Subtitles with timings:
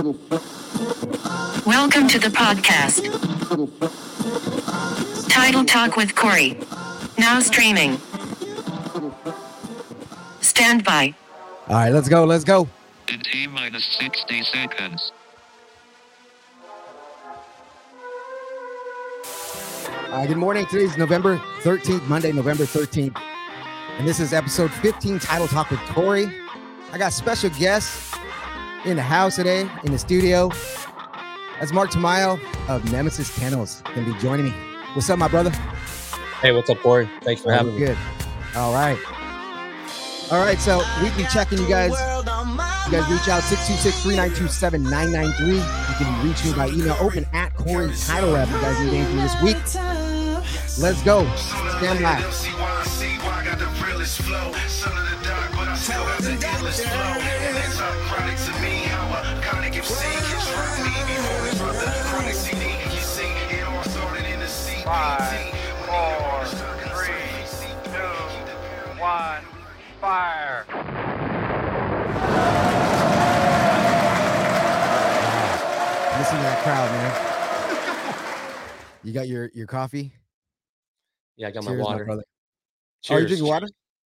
[0.00, 0.14] Welcome
[2.08, 3.04] to the podcast.
[5.28, 6.56] Title Talk with Corey.
[7.18, 7.98] Now streaming.
[10.40, 11.14] Stand by.
[11.68, 12.24] All right, let's go.
[12.24, 12.66] Let's go.
[13.08, 15.12] In T minus 60 seconds.
[20.08, 20.64] Uh, good morning.
[20.64, 23.20] Today's November 13th, Monday, November 13th.
[23.98, 26.24] And this is episode 15, Title Talk with Corey.
[26.90, 28.14] I got special guests
[28.84, 30.50] in the house today, in the studio.
[31.58, 33.82] That's Marc Tamayo of Nemesis Kennels.
[33.94, 34.52] Going to be joining me.
[34.94, 35.50] What's up, my brother?
[36.40, 37.08] Hey, what's up, Corey?
[37.22, 37.80] Thanks for having me.
[37.80, 37.98] Good.
[38.56, 38.98] All right.
[40.32, 40.58] All right.
[40.58, 41.92] So weekly checking, you guys.
[42.86, 45.56] You guys reach out 626 392 7993.
[45.56, 45.62] You
[45.98, 48.48] can reach me by email open at Corey Title Rap.
[48.48, 49.56] You guys need anything this week.
[50.80, 51.26] Let's go.
[51.36, 52.20] Stand by.
[64.84, 65.54] Five,
[65.86, 67.44] four, three,
[67.84, 69.42] two, one,
[70.00, 70.64] fire.
[76.18, 77.26] Listen to that crowd, man.
[79.04, 80.12] You got your your coffee?
[81.36, 82.04] Yeah, I got Cheers, my water.
[82.04, 82.24] brother.
[83.08, 83.68] Oh, you drinking water?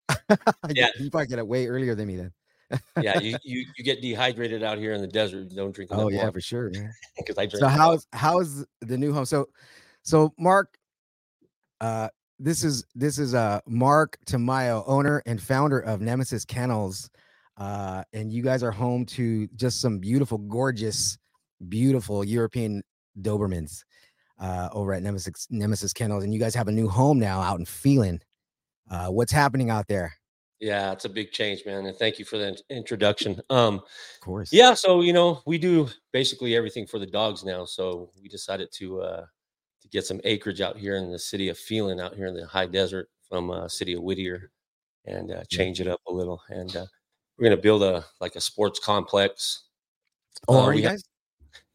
[0.74, 0.88] Yeah.
[1.00, 2.32] You probably get it way earlier than me then.
[3.02, 5.50] Yeah, you, you you get dehydrated out here in the desert.
[5.56, 6.92] Don't drink Oh yeah, water for sure, man.
[7.18, 7.62] because I drink.
[7.62, 9.26] So how's how's the new home?
[9.26, 9.48] So
[10.04, 10.78] so Marc,
[11.82, 17.10] uh, this is this is uh Marc Tamayo, owner and founder of Nemesis Kennels,
[17.58, 21.18] uh, and you guys are home to just some beautiful, gorgeous,
[21.68, 22.82] beautiful European
[23.22, 23.84] Dobermans
[24.40, 27.60] uh, over at Nemesis Nemesis Kennels, and you guys have a new home now out
[27.60, 28.22] in Phelan.
[28.90, 30.14] Uh, what's happening out there?
[30.60, 31.86] Yeah, it's a big change, man.
[31.86, 33.40] And thank you for the introduction.
[33.50, 34.52] Um, Of course.
[34.52, 37.64] yeah, so you know we do basically everything for the dogs now.
[37.66, 39.26] So we decided to uh
[39.82, 42.46] to get some acreage out here in the city of Phelan, out here in the
[42.46, 44.52] high desert from uh, city of Whittier,
[45.06, 46.42] and uh, change it up a little.
[46.50, 46.86] And uh,
[47.38, 49.64] we're gonna build a like a sports complex.
[50.50, 51.04] Oh, Uh, are you guys?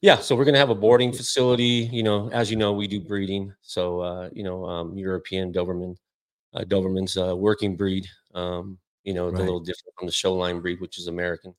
[0.02, 1.88] Yeah, so we're gonna have a boarding facility.
[1.90, 3.54] You know, as you know, we do breeding.
[3.62, 5.96] So uh, you know, um, European Doberman,
[6.52, 8.06] uh, Doberman's uh, working breed.
[8.34, 9.36] Um, you know, Right.
[9.36, 11.54] the little different from the show line breed, which is American.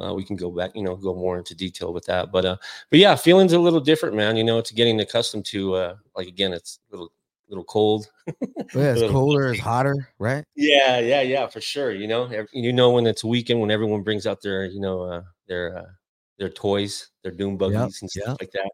[0.00, 2.32] Uh, we can go back, you know, go more into detail with that.
[2.32, 2.56] But uh,
[2.90, 4.36] but yeah, feelings a little different, man.
[4.36, 7.12] You know, it's getting accustomed to uh, like again, it's a little
[7.48, 8.10] little cold.
[8.74, 10.44] Yeah, it's little colder, it's hotter, right?
[10.56, 11.92] Yeah, yeah, yeah, for sure.
[11.92, 15.02] You know, ev- you know when it's weekend when everyone brings out their, you know,
[15.02, 15.86] uh, their uh,
[16.38, 18.36] their toys, their dune buggies and stuff yep.
[18.40, 18.70] like that.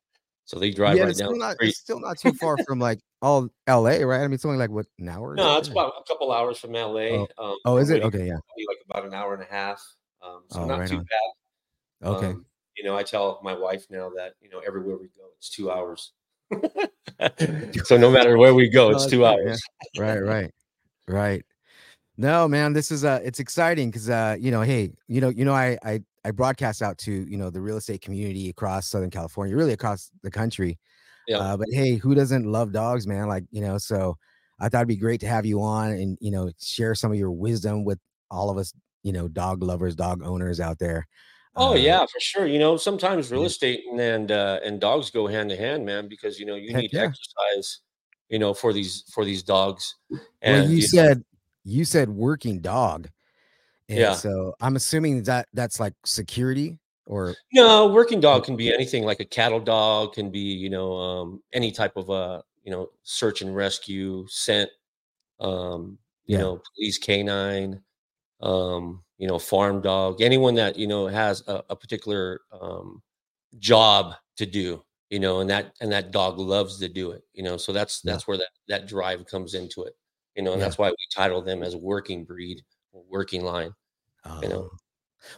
[0.48, 2.78] So they drive yeah, right it's down still not it's still not too far from
[2.78, 4.22] like all LA, right?
[4.22, 5.34] I mean, it's only like what an hour.
[5.34, 7.26] No, it's about a couple hours from LA.
[7.36, 8.02] Um, Oh, is it?
[8.02, 8.38] Okay, yeah.
[8.66, 9.84] like about an hour and a half.
[10.22, 11.04] Um, so Oh, not right too on.
[11.04, 12.08] bad.
[12.08, 12.26] Okay.
[12.28, 12.46] Um,
[12.78, 15.70] you know, I tell my wife now that you know everywhere we go, it's two
[15.70, 16.12] hours.
[17.84, 19.60] so no matter where we go, it's two hours.
[19.98, 20.50] right, right,
[21.06, 21.44] right.
[22.16, 25.44] No, man, this is uh it's exciting because uh, you know, hey, you know, you
[25.44, 29.10] know, I I I broadcast out to you know the real estate community across Southern
[29.10, 30.78] California, really across the country.
[31.26, 31.38] Yeah.
[31.38, 33.28] Uh, but hey, who doesn't love dogs, man?
[33.28, 34.16] Like, you know, so
[34.60, 37.18] I thought it'd be great to have you on and you know share some of
[37.18, 37.98] your wisdom with
[38.30, 41.06] all of us, you know, dog lovers, dog owners out there.
[41.56, 42.46] Oh Uh, yeah, for sure.
[42.46, 46.08] You know, sometimes real estate and and, uh, and dogs go hand to hand, man,
[46.08, 47.04] because you know you need yeah.
[47.04, 47.80] exercise.
[48.28, 49.94] You know, for these for these dogs.
[50.10, 51.24] Well, And you you- said
[51.64, 53.08] you said working dog.
[53.88, 54.14] And Yeah.
[54.14, 59.20] so I'm assuming that that's like security or No, working dog can be anything like
[59.20, 63.40] a cattle dog can be, you know, um, any type of uh, you know, search
[63.40, 64.70] and rescue, scent,
[65.40, 66.38] um, you Yeah.
[66.38, 67.82] know, police canine,
[68.40, 73.02] um, you know, farm dog, anyone that, you know, has a, a particular um
[73.58, 77.42] job to do, you know, and that and that dog loves to do it, you
[77.44, 77.56] know.
[77.58, 78.20] So that's Yeah.
[78.20, 79.94] that's where that that drive comes into it.
[80.36, 80.62] You know, and Yeah.
[80.62, 82.62] that's why we title them as working breed
[82.92, 83.72] or working line.
[84.42, 84.70] You know.
[84.72, 84.76] Oh.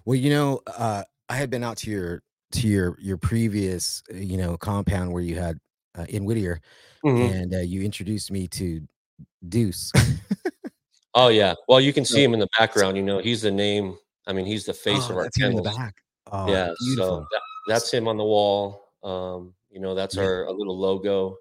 [0.04, 2.22] Well, you know, uh, I had been out to your
[2.52, 5.58] to your your previous, uh, you know, compound where you had
[5.98, 6.60] uh, in Whittier,
[7.04, 7.30] Mhm.
[7.30, 8.86] and uh, you introduced me to
[9.48, 9.92] Deuce.
[11.14, 11.54] Oh yeah.
[11.68, 12.96] Well, you can see him in the background.
[12.96, 13.96] You know, he's the name.
[14.26, 16.02] I mean, he's the face oh, of our that's in the back.
[16.30, 16.72] Oh, yeah.
[16.78, 17.06] beautiful.
[17.06, 18.92] So that, that's him on the wall.
[19.02, 20.22] Um, you know, that's Yeah.
[20.22, 21.36] our a little logo.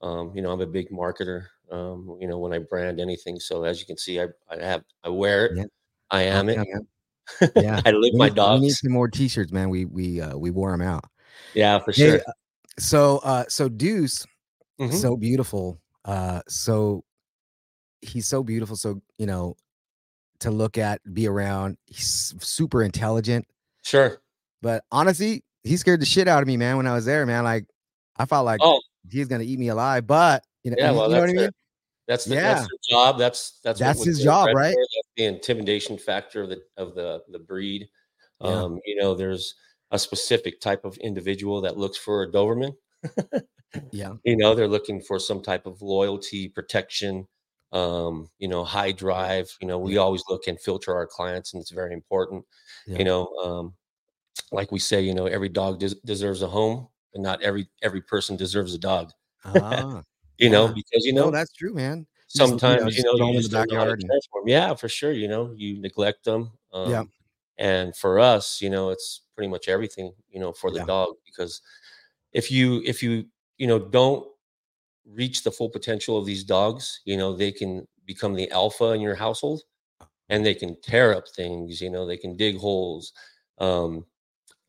[0.00, 1.46] Um, you know, I'm a big marketer.
[1.70, 3.38] Um, you know, when I brand anything.
[3.38, 5.58] So as you can see, I, I have I wear it.
[5.58, 5.64] Yeah.
[6.10, 6.58] I am it.
[7.56, 7.80] Yeah.
[7.86, 9.70] I live We my need, we need some more T-shirts, man.
[9.70, 11.04] We we uh, we wore them out.
[11.54, 12.16] Yeah, for sure.
[12.26, 12.32] uh,
[12.78, 14.26] so uh, so Deuce,
[14.80, 14.92] Mhm.
[14.94, 15.80] so beautiful.
[16.04, 17.04] Uh, so
[18.00, 18.74] he's so beautiful.
[18.74, 19.54] So you know,
[20.40, 21.76] to look at, be around.
[21.86, 23.46] He's super intelligent.
[23.82, 24.20] Sure.
[24.60, 26.76] But honestly, he scared the shit out of me, man.
[26.78, 27.66] When I was there, man, like
[28.16, 30.04] I felt like Oh, he's gonna eat me alive.
[30.06, 30.90] But you know, yeah.
[30.90, 31.50] Well, you know what that's I mean?
[32.08, 32.54] That's the, Yeah.
[32.54, 33.18] that's their job.
[33.18, 34.74] That's that's That's his job, right?
[34.76, 37.88] That's the intimidation factor of the of the the breed.
[38.40, 38.62] Yeah.
[38.62, 39.54] Um, you know, there's
[39.90, 42.74] a specific type of individual that looks for a Doberman.
[43.90, 44.14] Yeah.
[44.24, 47.26] you know, they're looking for some type of loyalty, protection,
[47.72, 49.54] um, you know, high drive.
[49.60, 52.44] You know, we always look and filter our clients, and it's very important.
[52.86, 52.98] Yeah.
[52.98, 53.74] You know, um,
[54.52, 58.00] like we say, you know, every dog des- deserves a home, but not every every
[58.00, 59.12] person deserves a dog.
[59.44, 60.02] Ah,
[60.38, 62.06] You know, because you no, know that's true, man.
[62.34, 64.02] You just, sometimes you know, you in the don't know how to backyard.
[64.02, 65.12] and- Yeah, for sure.
[65.12, 66.52] You know, you neglect them.
[66.72, 67.04] Um, Yeah.
[67.58, 70.14] And for us, you know, it's pretty much everything.
[70.30, 70.86] You know, for the Yeah.
[70.86, 71.60] dog because
[72.32, 73.26] if you if you
[73.58, 74.26] you know don't
[75.06, 79.00] reach the full potential of these dogs, you know, they can become the alpha in
[79.00, 79.62] your household,
[80.30, 81.80] and they can tear up things.
[81.80, 83.12] You know, they can dig holes.
[83.58, 84.06] Um,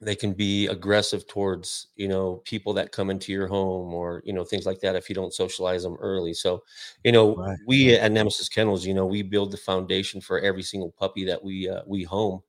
[0.02, 4.34] they can be aggressive towards you know people that come into your home or you
[4.34, 6.34] know things like that if you don't socialize them early.
[6.34, 6.64] So
[7.04, 10.64] you know Right, we at nemesis kennels you know we build the foundation for every
[10.64, 12.42] single puppy that we uh, we home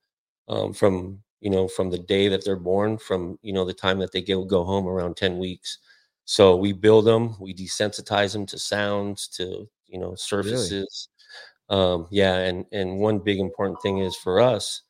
[0.47, 3.99] um, from you know from the day that they're born from you know the time
[3.99, 5.79] that they go go home around 10 weeks.
[6.25, 11.09] So we build them we desensitize them to sounds to you know surfaces.
[11.69, 14.81] Um yeah and and one big important thing is for us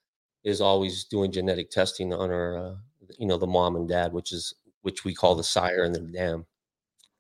[0.44, 2.76] is always doing genetic testing on our uh,
[3.18, 6.00] you know the mom and dad which is which we call the sire and the
[6.00, 6.46] dam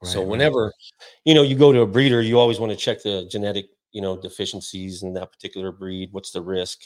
[0.04, 0.28] so Right, right.
[0.32, 0.74] whenever
[1.24, 4.02] you know you go to a breeder you always want to check the genetic you
[4.02, 6.82] know deficiencies in that particular breed what's the risk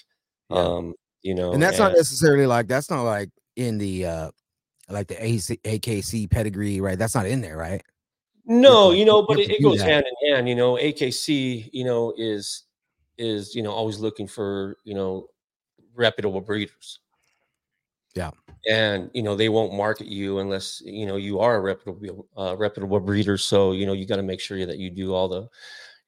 [0.49, 0.59] Yeah.
[0.59, 0.93] um
[1.23, 4.31] you know and that's not necessarily like that's not like in the uh
[4.89, 6.97] like the AC, AKC pedigree, right?
[6.97, 7.81] That's not in there, right?
[8.45, 9.89] No, you know, but it, it goes that.
[9.89, 10.47] hand in hand.
[10.47, 12.63] You know, AKC, you know, is
[13.17, 15.27] is you know always looking for you know
[15.97, 16.99] reputable breeders.
[18.15, 18.31] Yeah.
[18.67, 22.55] and you know they won't market you unless you know you are a reputable uh,
[22.57, 23.37] reputable breeder.
[23.37, 25.47] So you know you got to make sure that you do all the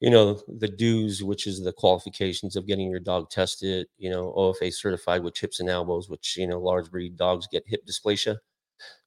[0.00, 3.86] you know the dues, which is the qualifications of getting your dog tested.
[3.98, 7.64] You know, OFA certified with hips and elbows, which you know large breed dogs get
[7.66, 8.38] hip dysplasia.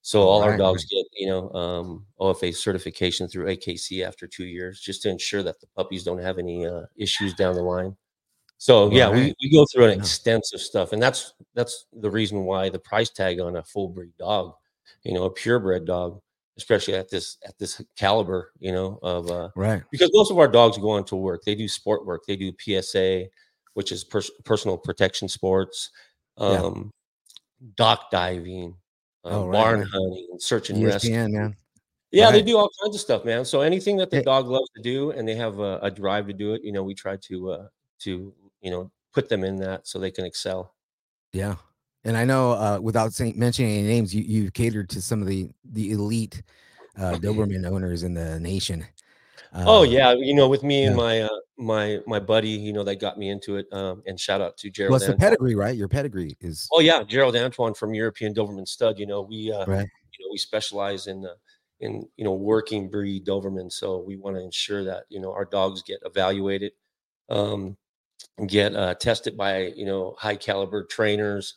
[0.02, 4.80] So all our dogs get, you know, um, OFA certification through AKC after two years,
[4.80, 7.96] just to ensure that the puppies don't have any uh, issues down the line.
[8.64, 9.36] So yeah, we, Right.
[9.42, 13.42] we go through an extensive stuff, and that's that's the reason why the price tag
[13.42, 14.54] on a full breed dog,
[15.04, 16.22] you know, a purebred dog,
[16.58, 19.84] especially at this at this caliber, you know, of uh, Right.
[19.92, 21.42] because most of our dogs go on to work.
[21.44, 22.22] They do sport work.
[22.26, 23.26] They do PSA,
[23.74, 25.90] which is pers- personal protection sports,
[26.40, 26.64] Yeah.
[26.64, 26.90] um,
[27.76, 28.78] dock diving,
[29.26, 29.90] um, Oh, right, barn right.
[29.92, 31.12] hunting, search and rescue.
[31.12, 31.56] ESPN.
[32.12, 32.46] Yeah, they Right.
[32.46, 33.44] do all kinds of stuff, man.
[33.44, 36.34] So anything that the dog loves to do, and they have a, a drive to
[36.34, 37.68] do it, you know, we try to uh,
[38.00, 38.34] to
[38.64, 40.74] you know put them in that so they can excel.
[41.32, 41.56] Yeah.
[42.04, 45.28] And I know uh without saying mentioning any names, you you catered to some of
[45.28, 46.42] the the elite
[46.98, 48.86] uh Doberman owners in the nation.
[49.54, 52.84] oh Um, yeah, you know, with me and my uh, my my buddy, you know,
[52.84, 53.68] that got me into it.
[53.72, 54.92] Um, and shout out to Gerald.
[54.92, 55.76] Well, it's the pedigree, right?
[55.76, 59.00] Your pedigree is Oh yeah, Gerald Antoine from European Doberman Stud.
[59.00, 59.88] You know, we uh, right.
[60.18, 61.36] you know we specialize in uh,
[61.80, 65.46] in you know working breed Doberman, so we want to ensure that you know our
[65.46, 66.72] dogs get evaluated,
[67.30, 67.78] um,
[68.48, 71.56] get uh, tested by you know high caliber trainers.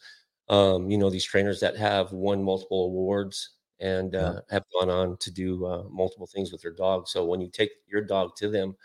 [0.49, 4.33] Um, you know these trainers that have won multiple awards and Yeah.
[4.33, 7.09] uh, have gone on to do uh, multiple things with their dog.
[7.09, 8.77] So when you take your dog to them,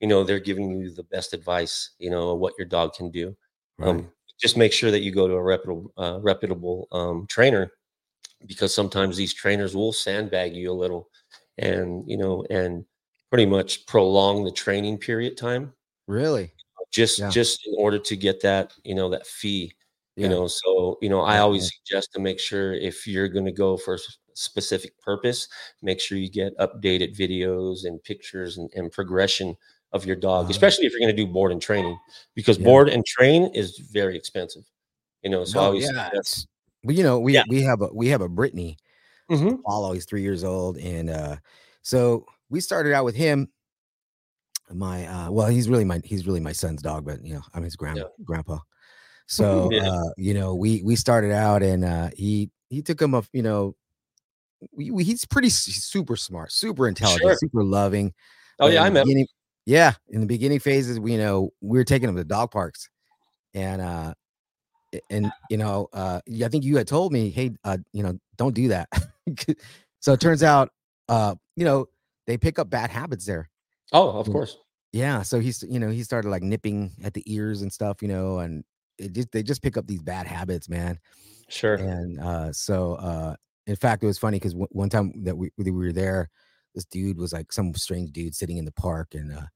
[0.00, 1.90] you know they're giving you the best advice.
[1.98, 3.36] You know what your dog can do.
[3.78, 3.98] Right.
[3.98, 7.72] Um, just make sure that you go to a reputable, uh, reputable um, trainer
[8.46, 11.08] because sometimes these trainers will sandbag you a little,
[11.58, 12.84] and you know, and
[13.30, 15.72] pretty much prolong the training period time
[16.06, 16.52] really?
[16.90, 17.30] Just Yeah.
[17.30, 19.74] just in order to get that you know that fee.
[20.16, 20.24] Yeah.
[20.24, 23.52] You know, so you know, I always suggest to make sure if you're going to
[23.52, 23.98] go for a
[24.34, 25.48] specific purpose,
[25.82, 29.56] make sure you get updated videos and pictures and, and progression
[29.92, 30.50] of your dog, Uh-huh.
[30.50, 31.96] especially if you're going to do board and training,
[32.34, 32.64] because Yeah.
[32.64, 34.64] board and train is very expensive.
[35.22, 36.10] You know, so I No, always yeah.
[36.84, 37.44] Well, you know, we Yeah.
[37.48, 38.76] we have a we have a Brittany
[39.30, 39.62] Mhm.
[39.64, 39.92] follow.
[39.92, 41.36] He's three years old, and uh,
[41.82, 43.48] so we started out with him.
[44.72, 47.62] My uh, well, he's really my he's really my son's dog, but you know, I'm
[47.62, 48.04] his grand Yeah.
[48.24, 48.58] grandpa.
[49.26, 49.90] So Yeah.
[49.90, 53.42] uh, you know, we we started out, and uh, he he took him a you
[53.42, 53.74] know,
[54.72, 57.36] we, we, he's pretty he's super smart, super intelligent, Sure.
[57.36, 58.12] super loving.
[58.60, 59.04] Oh yeah, in I met.
[59.04, 59.26] beginning-
[59.66, 62.88] Yeah, in the beginning phases, we you know we were taking him to dog parks,
[63.54, 64.14] and uh,
[65.08, 68.54] and you know, uh, I think you had told me, hey, uh, you know, don't
[68.54, 68.88] do that.
[70.00, 70.70] so it turns out,
[71.08, 71.86] uh, you know,
[72.26, 73.48] they pick up bad habits there.
[73.92, 74.56] Oh, of course.
[74.92, 78.08] Yeah, so he's you know he started like nipping at the ears and stuff, you
[78.08, 78.64] know, and
[78.98, 80.98] it just they just pick up these bad habits, man.
[81.48, 81.74] Sure.
[81.74, 83.34] And uh, so, uh,
[83.66, 86.28] in fact, it was funny because one time that we, we were there,
[86.74, 89.46] this dude was like some strange dude sitting in the park, and uh,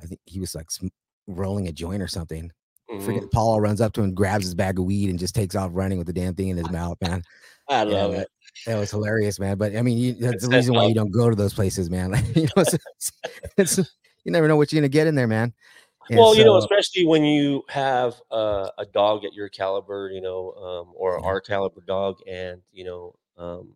[0.00, 0.88] I think he was like sm-
[1.26, 2.50] rolling a joint or something.
[2.90, 3.02] Mhm.
[3.02, 5.70] Freaking Paulo runs up to him, grabs his bag of weed, and just takes off
[5.72, 7.22] running with the damn thing in his mouth, man.
[7.68, 8.20] I love man.
[8.22, 8.28] it.
[8.66, 9.58] That was hilarious, man.
[9.58, 12.12] But I mean, you, that's the reason why you don't go to those places, man.
[12.12, 13.12] Like, you know, it's,
[13.56, 13.78] it's,
[14.24, 15.52] you never know what you're gonna get in there, man.
[16.10, 20.20] And well, you know, especially when you have uh, a dog at your caliber, you
[20.20, 21.26] know, um, or Yeah.
[21.26, 23.74] our caliber dog, and you know, um,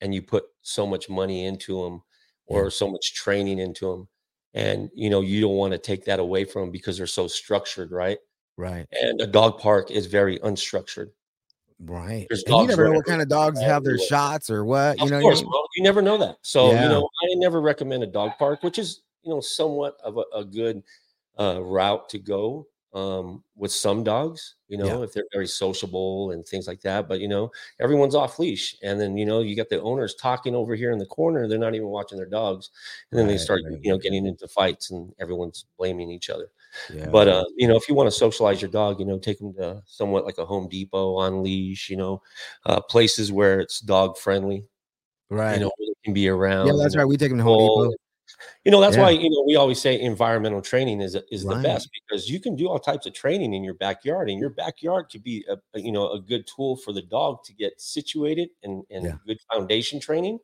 [0.00, 2.02] and you put so much money into them
[2.46, 2.68] or Yeah.
[2.70, 4.08] so much training into them,
[4.54, 7.26] and you know, you don't want to take that away from them because they're so
[7.26, 8.18] structured, right?
[8.56, 11.10] right, And a dog park is very unstructured.
[11.80, 12.26] Right.
[12.30, 14.98] You never know what kind of dogs have their shots or what.
[14.98, 16.36] You know, course, bro, you never know that.
[16.42, 16.82] So Yeah.
[16.84, 20.24] you know, I never recommend a dog park, which is you know somewhat of a,
[20.34, 20.82] a good
[21.38, 24.56] uh, route to go um, with some dogs.
[24.68, 25.04] You know, Yeah.
[25.04, 27.08] if they're very sociable and things like that.
[27.08, 30.54] But you know, everyone's off leash, and then you know you got the owners talking
[30.54, 31.48] over here in the corner.
[31.48, 32.70] They're not even watching their dogs,
[33.10, 36.50] and then they start right, you know getting into fights, and everyone's blaming each other.
[36.92, 37.06] Yeah.
[37.06, 39.54] But uh, you know, if you want to socialize your dog, you know, take them
[39.54, 41.90] to somewhat like a Home Depot on leash.
[41.90, 42.22] You know,
[42.66, 44.66] uh, places where it's dog friendly
[45.30, 45.54] right.
[45.54, 46.66] you know, where can be around.
[46.66, 47.04] yeah, that's right.
[47.04, 47.88] We take them to Home.
[47.88, 47.96] Depot.
[48.64, 49.02] You know, that's Yeah.
[49.02, 52.56] why you know we always say environmental training is is the best because you can
[52.56, 55.80] do all types of training in your backyard, and your backyard could be a, a,
[55.80, 59.16] you know a good tool for the dog to get situated and and Yeah.
[59.26, 60.38] good foundation training.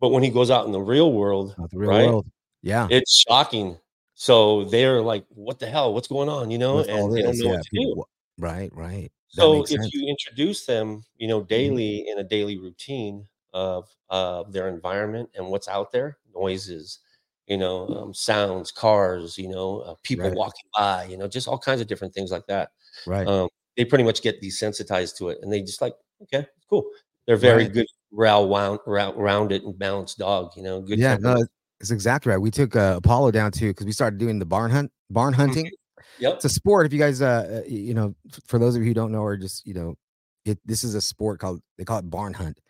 [0.00, 2.26] But when he goes out in the real world, Not the real right, world.
[2.62, 2.88] Yeah.
[2.90, 3.78] it's shocking.
[4.22, 5.92] So they're like, "What the hell?
[5.94, 8.04] What's going on?" You know, With and they don't know yeah, what to people do.
[8.38, 9.10] Right, right.
[9.34, 9.92] That So if sense.
[9.92, 15.48] you introduce them, you know, daily in a daily routine of uh, their environment and
[15.48, 17.00] what's out there, noises,
[17.46, 20.36] you know, um, sounds, cars, you know, uh, people Right.
[20.36, 22.70] walking by, you know, just all kinds of different things like that.
[23.06, 23.26] right.
[23.26, 26.84] Um, they pretty much get desensitized to it, and they just like, okay, cool.
[27.26, 27.72] They're very Right.
[27.72, 30.52] good, well wound, round, rounded and balanced dog.
[30.56, 30.98] You know, good.
[30.98, 31.44] yeah, no,
[31.82, 32.38] it's exactly right.
[32.38, 35.70] We took uh, Apollo down too because we started doing the barn hunt, barn hunting.
[36.18, 36.34] Yep.
[36.36, 36.86] It's a sport.
[36.86, 38.14] If you guys, uh, uh, you know,
[38.46, 39.96] for those of you who don't know, or just you know,
[40.44, 42.60] it this is a sport called they call it barn hunt,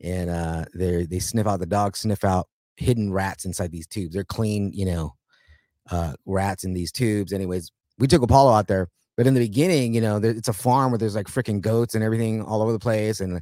[0.00, 4.14] and uh, they they sniff out the dogs, sniff out hidden rats inside these tubes.
[4.14, 5.14] They're clean, you know,
[5.90, 7.32] uh, rats in these tubes.
[7.32, 10.52] Anyways, we took Apollo out there, but in the beginning, you know, there, it's a
[10.52, 13.40] farm where there's like freaking goats and everything all over the place, and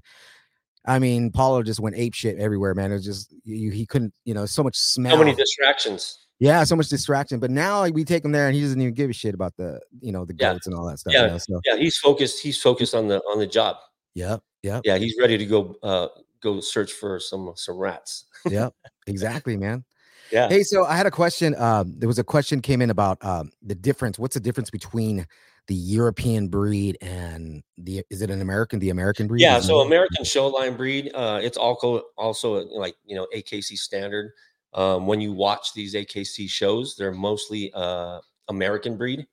[0.87, 2.91] I mean, Paulo just went ape shit everywhere, man.
[2.91, 5.13] It was just you, he couldn't, you know, so much smell.
[5.13, 6.19] So many distractions.
[6.39, 7.39] yeah, so much distraction.
[7.39, 9.55] But now like, we take him there, and he doesn't even give a shit about
[9.57, 10.53] the, you know, the Yeah.
[10.53, 11.13] goats and all that stuff.
[11.13, 11.25] Yeah.
[11.25, 11.39] You know?
[11.39, 12.43] So Yeah, he's focused.
[12.43, 13.77] He's focused on the on the job.
[14.15, 16.09] Yeah, yeah, Yeah, he's ready to go uh,
[16.41, 18.25] go search for some some rats.
[18.49, 18.75] yep,
[19.07, 19.85] exactly, man.
[20.33, 20.49] Yeah.
[20.49, 21.55] Hey, so I had a question.
[21.57, 24.19] Um, there was a question came in about um the difference.
[24.19, 25.27] What's the difference between
[25.71, 29.41] the European breed and the is it an American, the American breed?
[29.41, 29.87] Yeah, so American?
[29.87, 34.33] American show line breed, uh, it's also also like you know AKC standard.
[34.75, 39.29] Um, when you watch these AKC shows, they're mostly uh, American breed.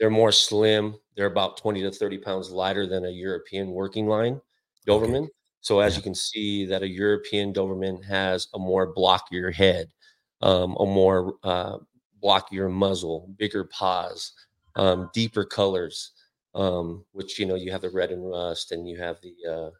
[0.00, 0.96] They're more slim.
[1.16, 4.40] They're about twenty to thirty pounds lighter than a European working line
[4.88, 5.28] Doberman.
[5.60, 5.98] So as Yeah.
[5.98, 9.92] you can see, that a European Doberman has a more blockier head,
[10.40, 11.76] um, a more uh,
[12.24, 14.32] blockier muzzle, bigger paws,
[14.76, 16.12] um, deeper colors
[16.54, 19.70] um, which you know you have the red and rust and you have the uh,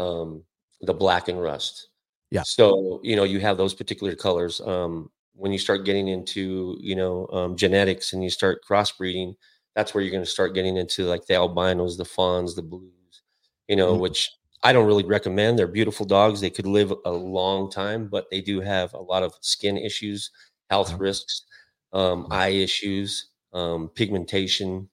[0.00, 0.44] um,
[0.82, 1.88] the black and rust.
[2.30, 2.44] Yeah.
[2.44, 4.60] So you know you have those particular colors.
[4.60, 9.34] Um, when you start getting into you know um, genetics and you start crossbreeding,
[9.76, 13.22] that's where you're going to start getting into like the albinos, the fawns, the blues.
[13.68, 13.98] You know, Mhm.
[13.98, 14.30] which
[14.64, 15.58] I don't really recommend.
[15.58, 16.40] They're beautiful dogs.
[16.40, 20.30] They could live a long time, but they do have a lot of skin issues,
[20.70, 20.98] health Uh-huh.
[20.98, 21.44] risks,
[21.92, 22.38] um, Yeah.
[22.38, 24.88] eye issues, um, pigmentation,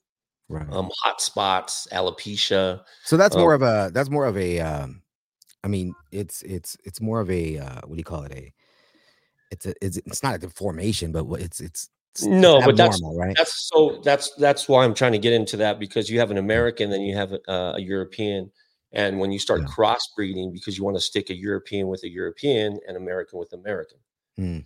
[0.49, 0.67] right.
[0.71, 2.81] um, hot spots, alopecia.
[3.03, 5.01] So that's um, more of a that's more of a um
[5.63, 8.53] I mean it's it's it's more of a uh what do you call it a
[9.51, 13.35] it's a it's, it's not a deformation but it's it's, it's No, but that's- right
[13.37, 14.01] That's so.
[14.03, 17.01] That's that's why I'm trying to get into that because you have an American, then
[17.01, 17.39] you have a,
[17.75, 18.51] a European,
[18.91, 19.67] and when you start Yeah.
[19.67, 23.99] crossbreeding, because you want to stick a European with a European and American with American,
[24.39, 24.65] Mm.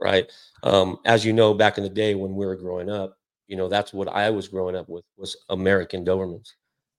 [0.00, 0.30] right?
[0.62, 3.18] Um, as you know, back in the day when we were growing up,
[3.52, 6.48] you know that's what I was growing up with was American Dobermans.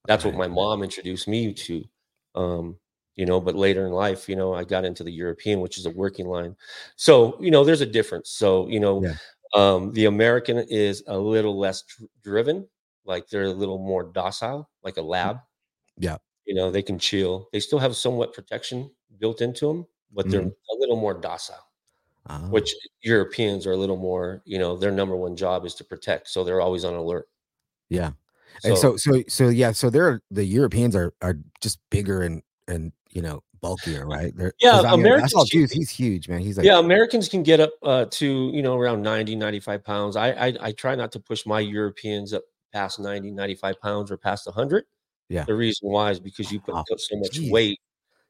[0.07, 1.83] That's what my mom introduced me to.
[2.35, 2.65] Um,
[3.15, 5.85] you know, but later in life, you know, I got into the European, which is
[5.87, 6.55] a working line.
[6.95, 8.29] So, you know, there's a difference.
[8.31, 9.15] So, you know, Yeah.
[9.55, 12.67] um, the American is a little less dr- driven,
[13.05, 15.37] like they're a little more docile, like a lab.
[15.97, 16.17] Yeah.
[16.45, 17.49] You know, they can chill.
[17.53, 20.55] They still have somewhat protection built into them, but they're Mhm.
[20.73, 21.65] a little more docile,
[22.29, 25.83] Oh, which Europeans are a little more, you know, their number one job is to
[25.83, 26.29] protect.
[26.29, 27.27] So they're always on alert.
[27.89, 28.11] yeah
[28.63, 32.93] And so so so yeah, so they're the Europeans are are just bigger and and
[33.11, 34.33] you know bulkier, right?
[34.37, 36.39] They're, Yeah, I mean, I Americans saw can- Deuce, he's huge, man.
[36.39, 40.15] He's like yeah, Americans can get up uh, to you know around 90, 95 pounds.
[40.15, 44.17] I, I I try not to push my Europeans up past 90, 95 pounds or
[44.17, 44.85] past 100.
[45.29, 45.43] Yeah.
[45.43, 47.51] The reason why is because you put, put so much Jeez.
[47.51, 47.79] weight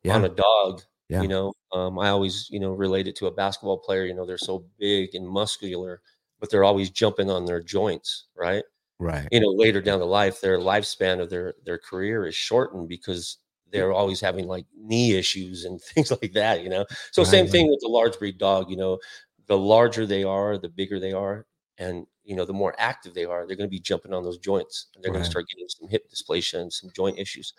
[0.04, 0.82] yeah, on a dog.
[1.14, 1.22] Yeah.
[1.22, 4.06] You know, um, I always, you know, relate it to a basketball player.
[4.06, 6.02] You know, they're so big and muscular,
[6.40, 8.64] but they're always jumping on their joints, right?
[9.00, 9.28] right.
[9.32, 13.38] You know, later down the life, their lifespan of their their career is shortened because
[13.72, 16.64] they're always having like knee issues and things like that.
[16.64, 18.70] You know, so Right, same thing with the large breed dog.
[18.70, 19.00] You know,
[19.48, 21.46] the larger they are, the bigger they are,
[21.78, 24.38] and you know, the more active they are, they're going to be jumping on those
[24.38, 24.88] joints.
[24.96, 27.54] And they're going to start getting some hip dysplasia and some joint issues.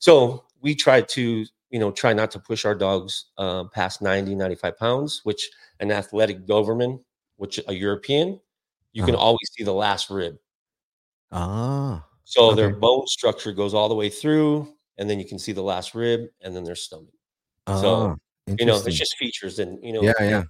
[0.00, 4.34] So we try to, you know, try not to push our dogs uh, past 90,
[4.34, 5.50] 95 pounds, which
[5.80, 7.02] an athletic Doberman,
[7.36, 8.40] which a European,
[8.92, 9.24] you can Uh-huh.
[9.24, 10.38] always see the last rib.
[11.30, 15.52] Ah, So their bone structure goes all the way through, and then you can see
[15.52, 17.14] the last rib and then their stomach.
[17.66, 18.16] ah, So,
[18.58, 19.58] You know, it's just features.
[19.60, 20.42] And, you know, yeah, yeah.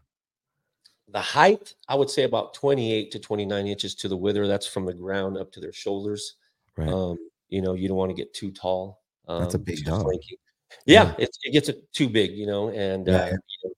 [1.09, 4.47] the height, I would say about 28 to 29 inches to the wither.
[4.47, 6.37] That's from the ground up to their shoulders.
[6.77, 6.89] Right.
[6.89, 9.03] Um, you know, you don't want to get too tall.
[9.29, 10.07] Um, That's a big dog.
[10.87, 13.33] Yeah, It, it gets too big, you know, and Yeah, uh, yeah.
[13.33, 13.75] you know,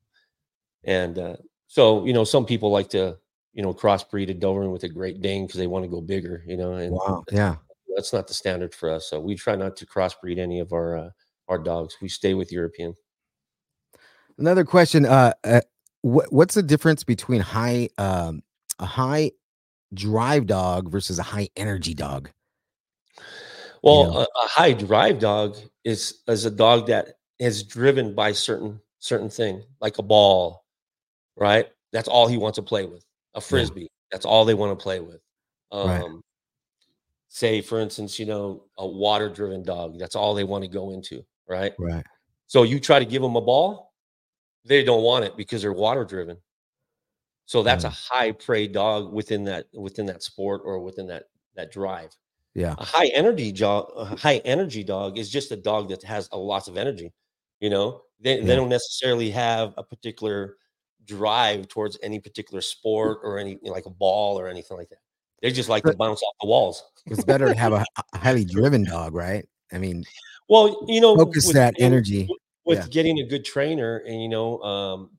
[0.85, 3.17] and uh, so you know, some people like to
[3.53, 6.43] you know crossbreed a Doberman with a Great Dane because they want to go bigger,
[6.47, 7.25] you know, and Wow.
[7.31, 7.57] Yeah.
[7.95, 9.09] that's not the standard for us.
[9.09, 11.11] So we try not to crossbreed any of our uh,
[11.49, 11.97] our dogs.
[12.01, 12.95] We stay with European.
[14.39, 15.07] Another question.
[15.07, 15.61] Uh, uh
[16.03, 18.43] what what's the difference between high um
[18.79, 19.33] a high
[19.95, 22.31] drive dog versus a high energy dog?
[23.83, 24.21] Well, know.
[24.21, 29.29] a, a high drive dog is is a dog that is driven by certain certain
[29.31, 30.65] thing, like a ball,
[31.37, 31.69] right?
[31.93, 33.05] That's all he wants to play with.
[33.35, 33.91] A frisbee.
[34.11, 35.21] That's all they want to play with.
[35.73, 36.23] Um, Right.
[37.29, 39.99] Say, for instance, you know, a water driven dog.
[39.99, 41.73] That's all they want to go into, right?
[41.79, 42.05] Right.
[42.47, 43.95] So you try to give them a ball,
[44.67, 46.37] they don't want it because they're water driven.
[47.47, 48.09] So that's a Mm.
[48.09, 52.17] high prey dog within that within that sport or within that that drive
[52.55, 52.75] Yeah.
[52.79, 56.39] a high energy dog a high energy dog is just a dog that has a
[56.39, 57.13] lots of energy
[57.61, 58.45] you know they, Yeah.
[58.47, 60.57] they don't necessarily have a particular
[61.07, 64.99] drive towards any particular sport or any like a ball or anything like that
[65.41, 67.85] they just like to bounce off the walls It's better to have a,
[68.15, 69.45] a highly driven dog, right?
[69.73, 70.05] I mean,
[70.49, 72.29] well you know focus with that energy.
[72.67, 72.87] with yeah.
[72.91, 75.11] getting a good trainer and you know um,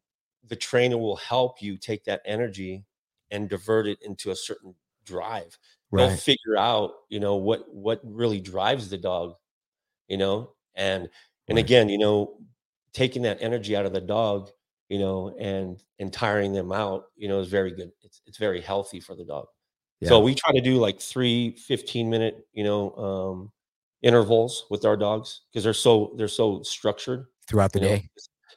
[0.48, 2.86] the trainer will help you take that energy
[3.32, 5.58] and divert it into a certain drive
[5.98, 9.36] they'll figure out you know what what really drives the dog
[10.08, 11.10] you know and
[11.50, 11.66] and Right.
[11.66, 12.38] again you know
[12.94, 14.50] taking that energy out of the dog
[14.90, 18.62] you know and and tiring them out you know is very good it's, it's very
[18.62, 19.48] healthy for the dog
[20.04, 23.52] so we try to do like three 15 minute you know um
[24.02, 28.10] intervals with our dogs because they're so they're so structured Throughout the you know, day.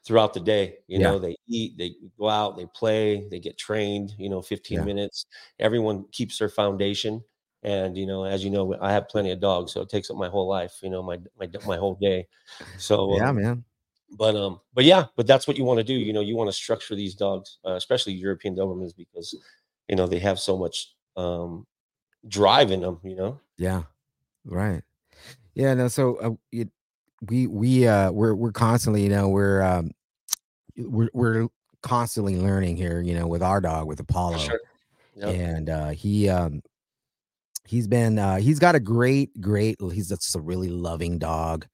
[0.07, 1.07] Throughout the day you Yeah.
[1.09, 4.85] know they eat they go out they play they get trained you know 15 Yeah.
[4.85, 5.27] minutes
[5.59, 7.23] everyone keeps their foundation
[7.63, 10.17] and you know as you know i have plenty of dogs so it takes up
[10.17, 12.27] my whole life you know my my, my whole day
[12.77, 13.65] so Yeah, um, man.
[14.17, 16.49] but um but yeah but that's what you want to do you know you want
[16.49, 19.35] to structure these dogs uh, especially european dobermans because
[19.89, 21.67] you know they have so much um
[22.29, 23.85] drive in them you know Yeah.
[24.45, 24.83] Right.
[25.55, 25.75] Yeah.
[25.75, 25.89] No.
[25.89, 26.71] So uh, it,
[27.29, 29.91] we we uh we're we're constantly you know we're um
[30.77, 31.49] we're we're
[31.83, 34.61] constantly learning here you know with our dog with Apollo sure.
[35.15, 35.35] Yep.
[35.35, 36.61] and uh he um
[37.65, 41.67] he's been uh he's got a great great he's just a really loving dog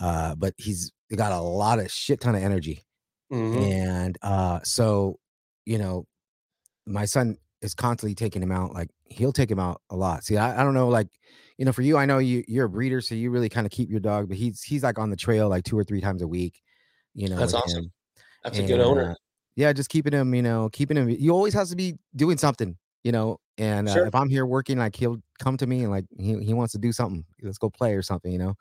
[0.00, 2.82] uh but he's got a lot of shit ton of energy
[3.32, 3.62] Mhm.
[3.62, 5.18] and uh so
[5.66, 6.06] you know
[6.86, 10.36] my son is constantly taking him out like he'll take him out a lot see
[10.36, 11.08] i, I don't know like
[11.58, 13.70] you know for you i know you you're a breeder so you really kind of
[13.72, 16.22] keep your dog but he's he's like on the trail like two or three times
[16.22, 16.60] a week
[17.14, 17.84] you know That's awesome.
[17.84, 17.92] him.
[18.42, 19.14] that's a good owner uh,
[19.56, 22.76] yeah just keeping him you know keeping him he always has to be doing something
[23.04, 24.06] you know and uh, Sure.
[24.06, 26.78] if i'm here working like he'll come to me and like he, he wants to
[26.78, 28.54] do something let's go play or something you know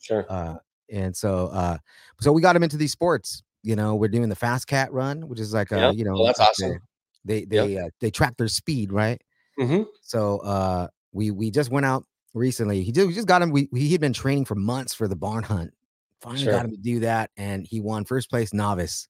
[0.00, 0.56] sure uh
[0.90, 1.78] and so uh
[2.20, 5.28] so we got him into these sports you know we're doing the fast cat run
[5.28, 5.94] which is like a Yep.
[5.96, 6.80] you know Well, that's awesome.
[7.24, 7.66] they they Yep.
[7.68, 9.20] they, uh, they track their speed right
[9.56, 13.50] hmm so uh we we just went out recently he just, we just got him
[13.50, 15.72] we, he had been training for months for the barn hunt.
[16.20, 16.52] Finally Sure.
[16.52, 19.08] got him to do that and he won first place novice.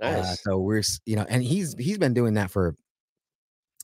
[0.00, 2.76] Uh, so we're you know and he's he's been doing that for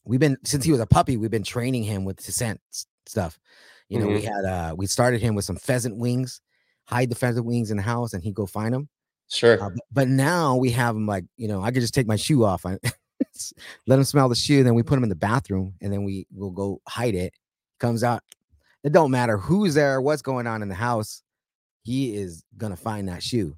[0.04, 2.60] we've been since he was a puppy we've been training him with descent
[3.06, 3.38] stuff.
[3.88, 6.40] You know we had uh we started him with some pheasant wings
[6.84, 8.88] hide the pheasant wings in the house and he'd go find them
[9.28, 9.62] sure.
[9.62, 12.16] Uh, but, but now we have him like you know i could just take my
[12.16, 12.78] shoe off I,
[13.86, 16.26] let him smell the shoe then we put him in the bathroom and then we
[16.34, 17.34] will go hide it.
[17.78, 18.22] Comes out
[18.84, 21.22] it don't matter who's there, what's going on in the house.
[21.84, 23.56] He is gonna find that shoe.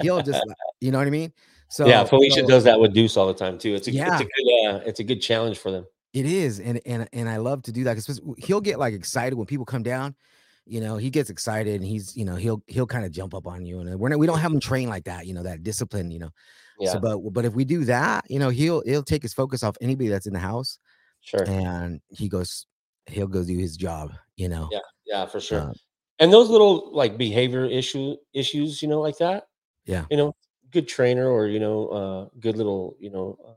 [0.00, 0.42] He'll just,
[0.80, 1.32] you know what I mean?
[1.68, 3.74] So yeah, Felicia so does that with Deuce all the time too.
[3.74, 4.12] It's a Yeah.
[4.12, 5.86] it's a good uh, it's a good challenge for them.
[6.12, 9.36] It is, and and and I love to do that because he'll get like excited
[9.36, 10.14] when people come down.
[10.64, 13.46] You know, he gets excited and he's, you know, he'll he'll kind of jump up
[13.46, 15.26] on you, and we're not, we don't have him trained like that.
[15.26, 16.10] You know, that discipline.
[16.10, 16.30] You know,
[16.80, 19.62] Yeah, so but but if we do that, you know, he'll he'll take his focus
[19.62, 20.78] off anybody that's in the house,
[21.20, 21.44] sure.
[21.46, 22.66] and he goes,
[23.08, 24.12] he'll go do his job.
[24.36, 25.60] You know, Yeah, yeah, for sure.
[25.60, 25.72] Uh,
[26.18, 29.44] and those little like behavior issue issues, you know, like that.
[29.84, 30.06] Yeah.
[30.10, 30.36] You know,
[30.72, 33.54] good trainer or you know, uh, good little you know um,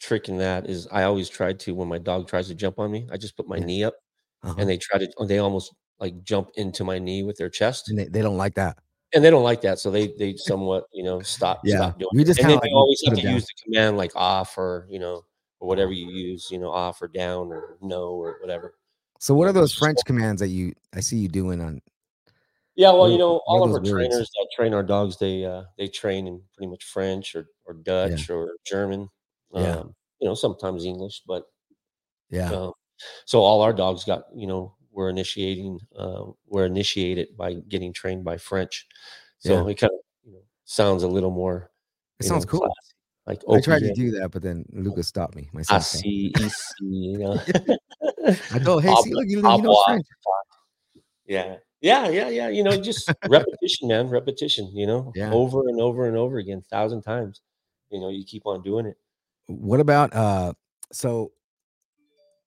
[0.00, 2.90] trick in that is I always try to when my dog tries to jump on
[2.92, 3.64] me, I just put my Yeah.
[3.66, 3.94] knee up
[4.42, 4.54] uh-huh.
[4.58, 7.98] and they try to they almost like jump into my knee with their chest, and
[7.98, 8.78] they, they don't like that.
[9.14, 12.08] and they don't like that, so they they somewhat you know stop Yeah, stop doing.
[12.12, 12.26] we it.
[12.26, 13.34] just and kinda then like always have to down.
[13.34, 15.24] use the command like off or you know
[15.60, 18.74] or whatever you use, you know, off or down or no or whatever.
[19.22, 21.80] So what are those French commands that you I see you doing on?
[22.74, 23.88] Yeah, well, you know, all of our words?
[23.88, 27.74] trainers that train our dogs, they uh, they train in pretty much French or or
[27.74, 29.08] Dutch or German.
[29.54, 29.76] Yeah.
[29.76, 31.44] Um, you know, sometimes English, but
[32.30, 32.72] Yeah, um,
[33.26, 38.24] so all our dogs got you know we're initiating uh, we're initiated by getting trained
[38.24, 38.88] by French.
[39.38, 39.70] So Yeah.
[39.70, 41.70] it kind of you know sounds a little more.
[42.18, 42.60] it sounds know, cool.
[42.60, 42.94] classy,
[43.26, 45.48] Like I tried to do that, but then Lucas stopped me.
[45.52, 46.32] My son stopped me.
[46.36, 47.40] AC, EC, you know.
[48.50, 50.06] I go, hey, see, look, you, you know French.
[51.26, 51.56] Yeah.
[51.80, 52.48] Yeah, yeah, yeah.
[52.48, 54.08] You know, just repetition, man.
[54.08, 55.32] Repetition, you know, Yeah.
[55.32, 57.40] over and over and over again, thousand times.
[57.90, 58.96] You know, you keep on doing it.
[59.46, 60.52] What about uh?
[60.92, 61.32] So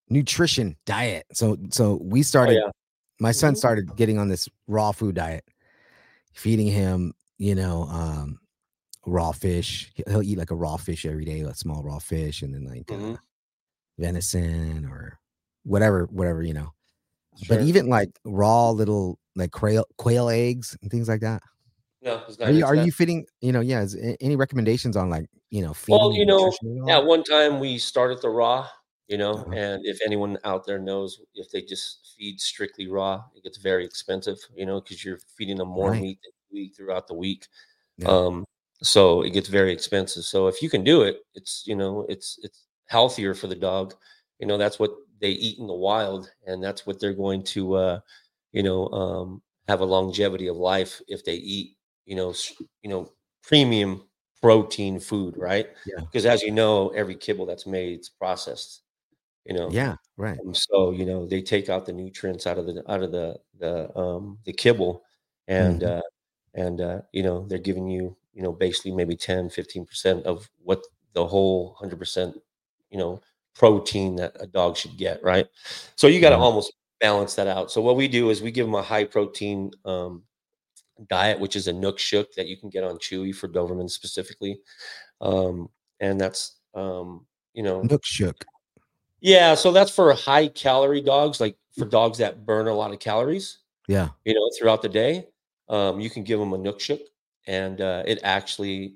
[0.09, 1.25] nutrition, diet.
[1.33, 2.55] So so we Oh, started.
[2.55, 2.71] yeah.
[3.19, 3.57] My son Mhm.
[3.57, 5.45] started getting on this raw food diet,
[6.33, 8.39] feeding him, you know, um,
[9.05, 9.91] raw fish.
[9.95, 12.65] He- He'll eat like a raw fish every day, like small raw fish, and then
[12.65, 13.19] like uh, Mhm.
[13.97, 15.19] venison or
[15.63, 16.71] whatever, whatever you know.
[17.37, 17.57] Sure.
[17.57, 21.43] But even like raw little like quail quail eggs and things like that.
[22.01, 23.25] no, not Are you are you fitting?
[23.41, 23.81] You know, yeah.
[23.81, 25.73] Is any recommendations on like you know?
[25.87, 26.51] Well, you know,
[26.89, 28.69] at one time we started the raw,
[29.07, 29.51] you know, Uh-huh.
[29.51, 33.85] and if anyone out there knows if they just feed strictly raw, it gets very
[33.85, 36.01] expensive, you know, because you're feeding them more Right.
[36.01, 36.19] meat
[36.51, 37.47] you eat throughout the week.
[37.97, 38.07] Yeah.
[38.09, 38.45] Um,
[38.83, 40.23] so it gets very expensive.
[40.23, 43.95] So if you can do it, it's you know, it's it's healthier for the dog.
[44.39, 47.75] You know, that's what they eat in the wild, and that's what they're going to
[47.75, 47.99] uh,
[48.51, 52.33] you know, um have a longevity of life if they eat, you know,
[52.83, 53.11] you know,
[53.43, 54.07] premium
[54.41, 55.67] protein food, right?
[55.85, 56.05] Yeah.
[56.11, 58.83] Because as you know, every kibble that's made it's processed.
[59.45, 60.41] You know, Yeah, right.
[60.45, 63.39] um, so you know they take out the nutrients out of the out of the
[63.59, 65.03] the um the kibble
[65.47, 65.85] and Mhm.
[65.85, 66.01] uh
[66.55, 70.83] and uh you know they're giving you you know basically maybe 10 15% of what
[71.13, 72.33] the whole 100%
[72.91, 73.19] you know
[73.55, 75.47] protein that a dog should get right
[75.95, 76.41] so you got to Yeah.
[76.41, 79.71] almost balance that out so what we do is we give them a high protein
[79.85, 80.23] um
[81.09, 84.59] diet which is a nook shook that you can get on chewy for doberman specifically
[85.21, 85.69] um
[86.01, 88.45] and that's um you know Nook shook.
[89.21, 92.99] yeah, so that's for high calorie dogs, like for dogs that burn a lot of
[92.99, 94.09] calories, Yeah.
[94.25, 95.27] you know, throughout the day.
[95.69, 96.99] Um, you can give them a nook shook,
[97.47, 98.95] and uh, it actually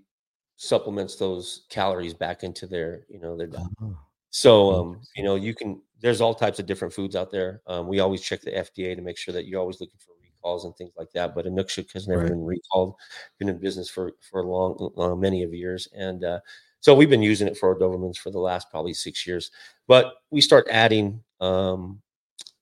[0.58, 3.64] supplements those calories back into their, you know, their diet.
[3.82, 3.98] Oh,
[4.32, 5.82] So, um, you know, you can.
[6.02, 7.62] There's all types of different foods out there.
[7.68, 10.64] Um, we always check the FDA to make sure that you're always looking for recalls
[10.66, 11.36] and things like that.
[11.36, 12.30] But a nook has never Right.
[12.30, 12.96] been recalled.
[13.38, 16.40] Been in business for for a long, uh, many of years, and uh,
[16.80, 19.52] so we've been using it for our Dobermans for the last probably six years.
[19.88, 22.02] But we start adding um,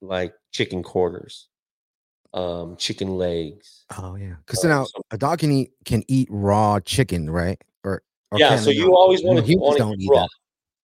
[0.02, 1.47] like chicken quarters,
[2.38, 3.86] um, chicken legs.
[3.97, 4.36] oh yeah.
[4.45, 7.60] Because Uh, now a dog can eat can eat raw chicken, right?
[7.84, 10.21] Or, or yeah, so you always want to humans don't eat raw.
[10.21, 10.30] that.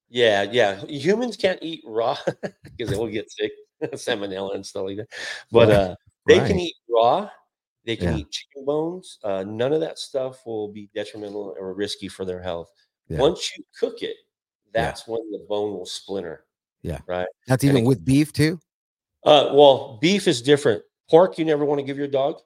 [0.09, 0.85] Yeah, yeah.
[0.85, 2.17] Humans can't eat raw
[2.63, 3.51] because they will get sick,
[3.93, 5.09] salmonella and stuff like that.
[5.51, 5.95] But Right, uh,
[6.27, 7.29] they can eat raw.
[7.85, 8.17] They can Yeah.
[8.19, 9.19] eat chicken bones.
[9.23, 12.71] Uh, none of that stuff will be detrimental or risky for their health.
[13.09, 13.19] Yeah.
[13.19, 14.15] Once you cook it,
[14.73, 14.85] Yeah.
[14.85, 16.45] that's when the bone will splinter.
[16.81, 16.99] Yeah.
[17.07, 17.27] Right.
[17.47, 18.59] That's and even it- with beef too.
[19.25, 20.81] Uh, well, beef is different.
[21.13, 22.41] Pork, you never want to give your dog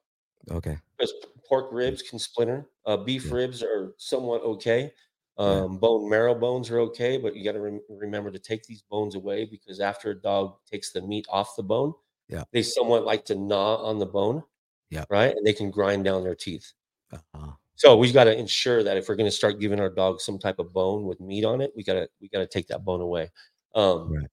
[0.51, 0.77] Okay.
[0.97, 1.13] because
[1.47, 2.69] pork ribs can splinter.
[2.85, 3.35] Uh, beef Yeah.
[3.35, 4.91] ribs are somewhat okay.
[5.37, 8.81] Um, Bone marrow bones are okay, but you got to rem- remember to take these
[8.81, 11.93] bones away because after a dog takes the meat off the bone,
[12.27, 12.43] Yeah.
[12.51, 14.43] they somewhat like to gnaw on the bone.
[14.89, 15.05] Yeah.
[15.09, 15.33] Right.
[15.33, 16.73] And they can grind down their teeth.
[17.13, 17.51] Uh-huh.
[17.75, 20.37] So we've got to ensure that if we're going to start giving our dog some
[20.39, 22.83] type of bone with meat on it, we got to we got to take that
[22.83, 23.31] bone away.
[23.75, 24.27] Um, Right.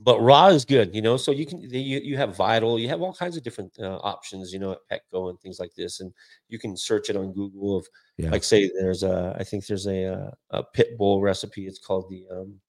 [0.00, 1.16] But raw is good, you know.
[1.16, 4.52] So you can you you have Vital, you have all kinds of different uh, options,
[4.52, 6.12] you know, at Petco and things like this, and
[6.48, 8.30] you can search it on Google of Yeah.
[8.30, 11.66] like say there's a I think there's a uh, a pit bull recipe.
[11.66, 12.60] It's called the um,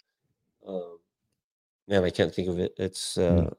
[0.68, 0.98] um
[1.88, 2.74] man I can't think of it.
[2.78, 3.54] It's uh, Mm.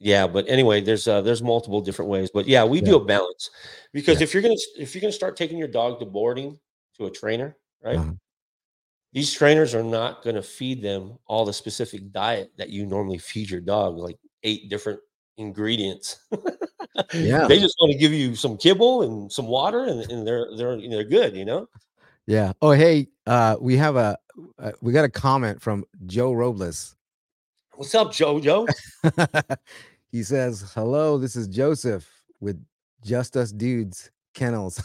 [0.00, 3.50] yeah but anyway there's uh there's multiple different ways but yeah we do a balance
[3.92, 4.24] because Yeah.
[4.24, 6.58] if you're gonna if you're gonna start taking your dog to boarding
[6.96, 8.12] to a trainer right Uh-huh.
[9.14, 13.16] These trainers are not going to feed them all the specific diet that you normally
[13.18, 15.00] feed your dog like eight different
[15.38, 16.18] ingredients
[17.12, 17.46] Yeah.
[17.48, 20.78] they just want to give you some kibble and some water and, and they're they're
[20.88, 21.66] they're good you know
[22.26, 22.52] Yeah.
[22.62, 24.16] Oh, hey, uh, we have a
[24.58, 26.96] uh, we got a comment from Joe Robles.
[27.76, 28.66] what's up jojo
[30.12, 32.08] he says, "Hello, this is Joseph
[32.40, 32.56] with
[33.04, 34.80] Just Us Dudes Kennels."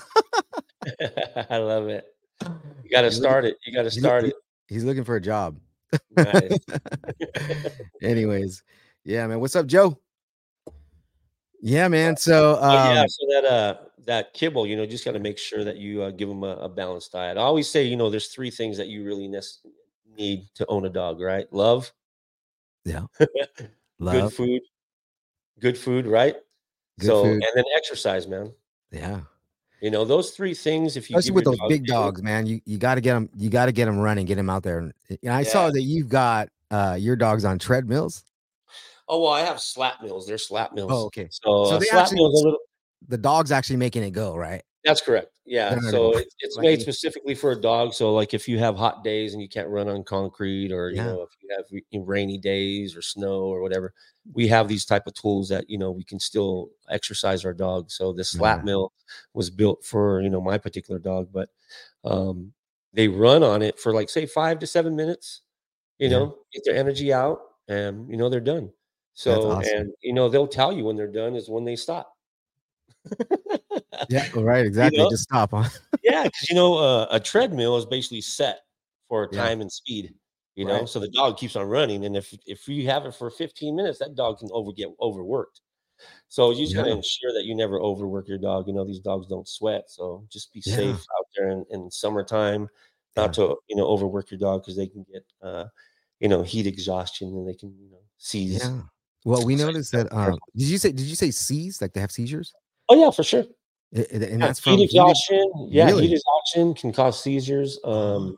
[1.50, 2.06] i love it
[2.43, 4.36] you got to He's looking- start it you got to start he- it
[4.67, 5.58] He's looking for a job.
[6.15, 6.58] Nice.
[8.04, 8.62] Anyways,
[9.04, 9.39] yeah, man.
[9.39, 9.97] What's up, Joe?
[11.62, 12.15] Yeah, man.
[12.17, 13.75] So, yeah, um, so that uh
[14.06, 16.56] that kibble, you know, just got to make sure that you uh, give them a,
[16.58, 17.38] a balanced diet.
[17.38, 19.43] I always say, you know, there's three things that you really nec-
[20.15, 21.52] need to own a dog, right?
[21.52, 21.91] Love,
[22.86, 23.06] Yeah.
[23.99, 24.62] good food,
[25.60, 26.36] good food, right?
[26.99, 27.34] Good so food.
[27.34, 28.54] and then exercise, man.
[28.91, 29.21] yeah.
[29.82, 30.98] You know, those three things.
[30.98, 32.46] If you Especially with those dog big dogs, man.
[32.46, 33.30] You you got to get them.
[33.36, 34.26] You got to get them running.
[34.26, 34.80] Get them out there.
[34.80, 38.24] And, and I saw that you've got uh your dogs on treadmills.
[39.08, 40.28] Oh well, I have slap mills.
[40.28, 40.92] They're slap mills.
[40.94, 41.28] Oh, okay.
[41.32, 42.60] So, So uh, slap actually- mills little.
[43.08, 44.62] The dog's actually making it go right.
[44.86, 45.38] That's correct.
[45.46, 45.78] Yeah.
[45.80, 47.94] So it's made specifically for a dog.
[47.94, 51.04] So like if you have hot days and you can't run on concrete, or you
[51.04, 53.94] know if you have rainy days or snow or whatever,
[54.34, 57.92] we have these type of tools that you know we can still exercise our dog.
[57.92, 58.65] So the slap Yeah.
[58.65, 58.94] mill
[59.34, 61.50] was built for you know my particular dog, but
[62.06, 62.54] um,
[62.94, 65.42] they run on it for like say five to seven minutes.
[66.00, 66.20] You Yeah.
[66.20, 68.72] know, get their energy out, and you know they're done.
[69.15, 69.80] So awesome.
[69.82, 72.13] and you know they'll tell you when they're done is when they stop.
[74.10, 74.28] Yeah.
[74.36, 74.65] Right.
[74.65, 74.98] Exactly.
[75.04, 75.10] know?
[75.10, 75.67] Just stop on.
[76.04, 78.62] yeah, because you know, uh, a treadmill is basically set
[79.08, 79.39] for Yeah.
[79.41, 80.13] time and speed.
[80.56, 80.89] You know, Right.
[80.89, 84.00] so the dog keeps on running, and if if you have it for 15 minutes,
[84.00, 85.62] that dog can over get overworked.
[86.28, 88.67] So you just got to ensure that you never overwork your dog.
[88.67, 90.76] You know, these dogs don't sweat, so just be Yeah.
[90.76, 92.67] safe out there in, in summertime,
[93.15, 95.65] not to you know overwork your dog because they can get uh,
[96.19, 98.60] you know heat exhaustion and they can you know seize.
[98.63, 98.82] Yeah.
[99.26, 100.12] Well, we noticed that.
[100.13, 100.91] Um, did you say?
[100.91, 101.82] Did you say seize?
[101.82, 102.54] Like they have seizures?
[102.89, 103.45] Oh yeah, for sure.
[103.93, 105.67] And Yeah, that's from heat heated- exhaustion.
[105.69, 106.08] Yeah, Really?
[106.08, 107.80] heat exhaustion can cause seizures.
[107.84, 108.36] Um,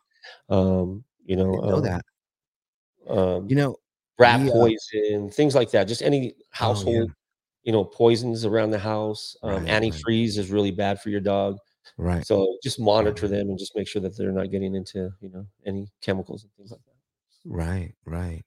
[0.49, 2.05] um, you know, know um, that.
[3.07, 3.75] um, You know.
[4.19, 5.85] rat uh, poison, things like that.
[5.87, 6.43] Just any Oh, yeah.
[6.51, 7.11] household,
[7.63, 9.35] you know, poisons around the house.
[9.43, 9.83] Um, Right, right.
[9.83, 11.57] antifreeze is really bad for your dog.
[11.97, 12.25] Right.
[12.25, 13.37] So just monitor Right.
[13.37, 16.53] them and just make sure that they're not getting into, you know, any chemicals and
[16.53, 16.95] things like that.
[17.45, 17.93] Right.
[18.05, 18.43] Right.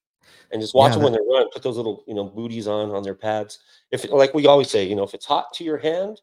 [0.52, 1.48] And just watch Yeah, them when they run.
[1.52, 3.58] Put those little, you know, booties on on their pads.
[3.90, 6.20] If, like we always say, you know, if it's hot to your hand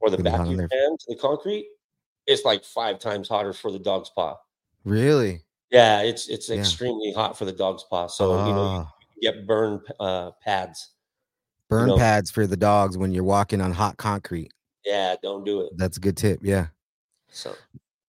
[0.00, 1.66] or the back of your their- hand to the concrete,
[2.26, 4.36] it's like five times hotter for the dog's paw.
[4.84, 5.42] Really?
[5.70, 6.56] Yeah, it's it's Yeah.
[6.56, 8.06] extremely hot for the dog's paw.
[8.06, 10.90] So you know, you Ah, can get burn uh, pads.
[11.68, 14.52] burn know- pads for the dogs when you're walking on hot concrete.
[14.84, 15.72] Yeah, don't do it.
[15.76, 16.40] That's a good tip.
[16.42, 16.68] Yeah.
[17.30, 17.54] So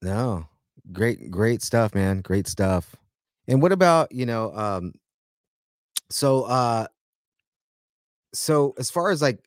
[0.02, 0.48] No.
[0.94, 2.22] Great, great stuff, man.
[2.22, 2.96] Great stuff.
[3.48, 4.94] And what about, you know, um,
[6.10, 6.88] so uh
[8.34, 9.40] so as far as like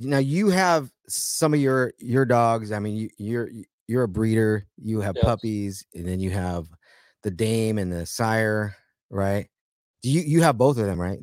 [0.00, 3.50] now you have some of your your dogs, I mean, you you're
[3.86, 5.24] you're a breeder, you have Yes.
[5.24, 6.66] puppies, and then you have
[7.22, 8.76] the dame and the sire,
[9.10, 9.48] right?
[10.02, 11.18] Do you you have both of them, right?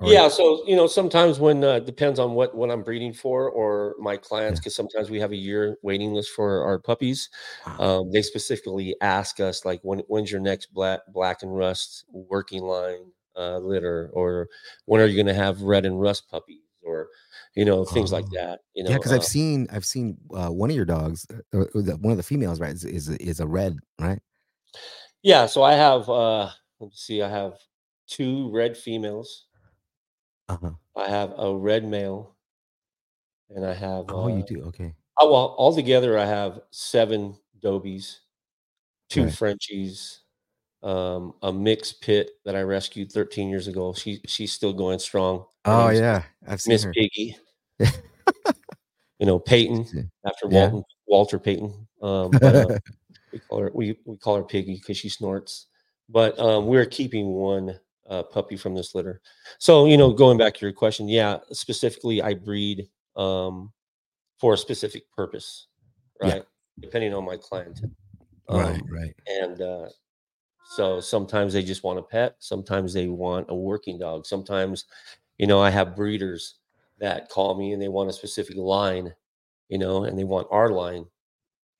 [0.00, 3.50] Or- yeah, so you know, sometimes when uh, depends on what what I'm breeding for
[3.50, 7.30] or my clients, because sometimes we have a year waiting list for our puppies.
[7.66, 8.00] Wow.
[8.02, 12.62] Um, they specifically ask us like, when when's your next black black and rust working
[12.62, 14.48] line uh, litter, or
[14.86, 17.08] when are you going to have red and rust puppies, or
[17.54, 18.32] you know things like Oh.
[18.32, 18.60] that.
[18.74, 21.64] You know, yeah, because uh, I've seen I've seen uh, one of your dogs, uh,
[21.74, 22.72] or the, one of the females, right?
[22.74, 24.20] Is is, is a red, right?
[25.22, 25.46] yeah.
[25.46, 27.58] So I have uh, let's see, I have
[28.06, 29.46] two red females.
[30.48, 30.74] Uh huh.
[30.96, 32.34] I have a red male,
[33.50, 34.62] and I have Oh, you uh, do.
[34.64, 34.94] Okay.
[35.18, 38.20] Oh, well, altogether, I have seven Dobies,
[39.10, 39.32] two Right.
[39.32, 40.21] Frenchies,
[40.82, 43.94] um, a mixed pit that I rescued 13 years ago.
[43.94, 45.44] She she's still going strong.
[45.64, 46.92] Oh name's yeah, I've seen Miss her.
[46.92, 47.36] Piggy.
[47.78, 50.68] you know Peyton after Yeah.
[50.68, 51.86] Walton Walter Payton.
[52.02, 52.78] Um, but, uh,
[53.32, 55.66] we call her we, we call her Piggy because she snorts.
[56.08, 59.20] But um, we're keeping one uh, puppy from this litter.
[59.58, 63.72] So you know, going back to your question, yeah, specifically I breed um,
[64.38, 65.68] for a specific purpose,
[66.22, 66.28] Yeah.
[66.32, 66.44] right?
[66.80, 67.80] Depending on my client.
[68.50, 69.14] right, Um, right.
[69.28, 69.88] and uh,
[70.76, 72.36] so sometimes they just want a pet.
[72.38, 74.26] Sometimes they want a working dog.
[74.26, 74.86] Sometimes,
[75.38, 76.56] you know, I have breeders
[76.98, 79.14] that call me and they want a specific line,
[79.68, 81.04] you know, and they want our line.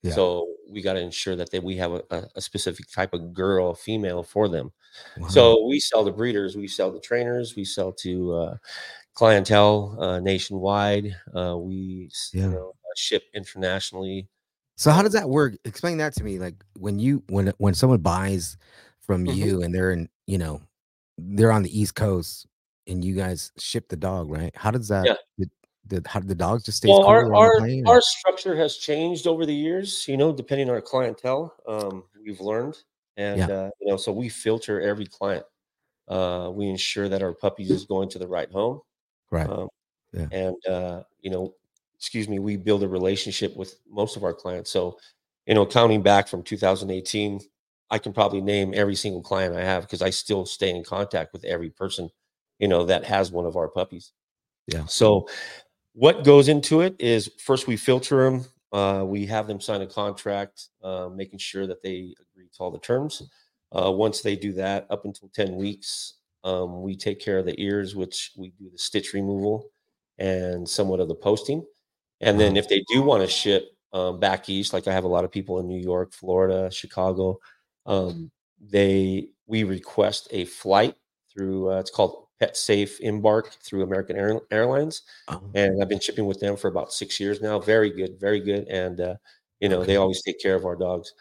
[0.03, 0.11] Yeah.
[0.13, 3.73] So we got to ensure that they, we have a, a, specific type of girl,
[3.73, 4.71] female for them.
[5.17, 5.27] Wow.
[5.29, 8.57] So we sell to breeders, we sell to trainers, we sell to uh,
[9.13, 11.15] clientele uh, nationwide.
[11.33, 12.43] Uh, we Yeah.
[12.43, 14.27] you know uh, ship internationally.
[14.77, 15.55] So how does that work?
[15.65, 16.39] Explain that to me.
[16.39, 18.57] Like when you when when someone buys
[19.01, 19.35] from Mhm.
[19.35, 20.61] you and they're in, you know,
[21.17, 22.47] they're on the East Coast
[22.87, 24.55] and you guys ship the dog, right?
[24.55, 25.13] How does that
[25.89, 25.99] Yeah.
[26.07, 26.89] how the dog just stay?
[26.91, 30.07] Well, our our, our structure has changed over the years.
[30.07, 32.77] You know, depending on our clientele, um, we've learned,
[33.17, 35.45] and uh, you know, so we filter every client.
[36.07, 38.81] Uh, we ensure that our puppies is going to the right home.
[39.31, 39.47] right.
[39.49, 39.69] Um,
[40.13, 40.29] Yeah.
[40.31, 41.55] And, uh, you know,
[42.03, 44.69] excuse me, we build a relationship with most of our clients.
[44.69, 44.97] So,
[45.45, 47.39] you know, counting back from 2018,
[47.89, 51.31] I can probably name every single client I have because I still stay in contact
[51.31, 52.09] with every person,
[52.59, 54.11] you know, that has one of our puppies.
[54.67, 54.83] Yeah.
[54.85, 55.29] So,
[55.93, 58.45] what goes into it is first we filter them.
[58.73, 62.71] Uh, we have them sign a contract, uh, making sure that they agree to all
[62.71, 63.23] the terms.
[63.71, 67.55] Uh, once they do that, up until 10 weeks, um, we take care of the
[67.61, 69.69] ears, which we do the stitch removal
[70.17, 71.63] and somewhat of the posting.
[72.23, 75.07] And then if they do want to ship um, back east, like I have a
[75.07, 77.39] lot of people in New York, Florida, Chicago,
[77.85, 80.95] um, they we request a flight
[81.31, 85.99] through uh, it's called Pet Safe Embark through American Air, Airlines, Oh, and I've been
[85.99, 87.59] shipping with them for about six years now.
[87.59, 89.15] Very good, very good, and uh,
[89.59, 91.13] you know they always take care of our dogs,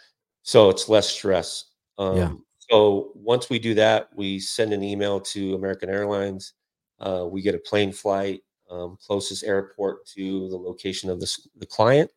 [0.43, 1.65] so it's less stress.
[1.99, 2.33] Um, Yeah.
[2.71, 6.55] So once we do that, we send an email to American Airlines.
[7.01, 8.41] Uh, we get a plane flight,
[8.73, 12.11] um, closest airport to the location of the, the client.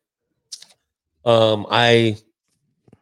[1.24, 2.16] Um, I,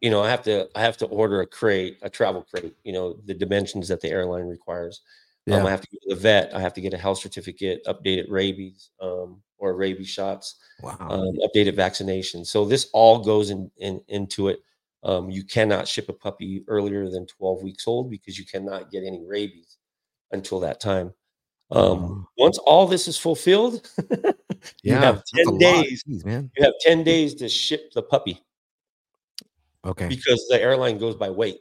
[0.01, 2.75] you know, I have to I have to order a crate, a travel crate.
[2.85, 5.03] You know, the dimensions that the airline requires.
[5.51, 5.67] Um.
[5.67, 6.55] I have to go to the vet.
[6.55, 10.97] I have to get a health certificate, updated rabies um, or rabies shots, wow.
[11.01, 12.47] um, updated vaccination.
[12.47, 14.61] So this all goes in, in into it.
[15.03, 19.05] Um, you cannot ship a puppy earlier than 12 weeks old because you cannot get
[19.05, 19.77] any rabies
[20.33, 21.13] until that time.
[21.71, 22.27] Um.
[22.37, 24.35] Once all this is fulfilled, you
[24.83, 25.01] yeah.
[25.01, 26.03] have 10 days.
[26.05, 26.51] Jeez, man.
[26.57, 28.41] You have 10 days to ship the puppy
[29.85, 30.09] Okay.
[30.09, 31.61] because the airline goes by weight.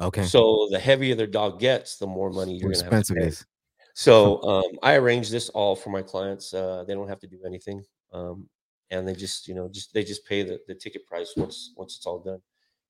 [0.00, 0.24] Okay.
[0.24, 3.16] So the heavier their dog gets, the more money you're going to have to expensive
[3.16, 3.26] pay.
[3.28, 3.46] is.
[3.94, 6.54] So um, I arrange this all for my clients.
[6.54, 8.48] Uh, they don't have to do anything, um,
[8.90, 11.96] and they just you know just they just pay the, the ticket price once once
[11.96, 12.40] it's all done.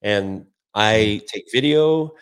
[0.02, 2.12] And I take video.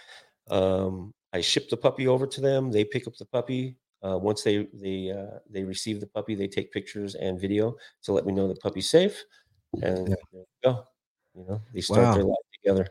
[0.49, 2.71] Um, I ship the puppy over to them.
[2.73, 3.77] They pick up the puppy.
[4.03, 8.13] Uh, once they they uh, they receive the puppy, they take pictures and video to
[8.13, 9.25] let me know the puppy's safe.
[9.83, 10.41] And Yeah.
[10.63, 10.85] go.
[11.35, 12.87] You know, they start their life together.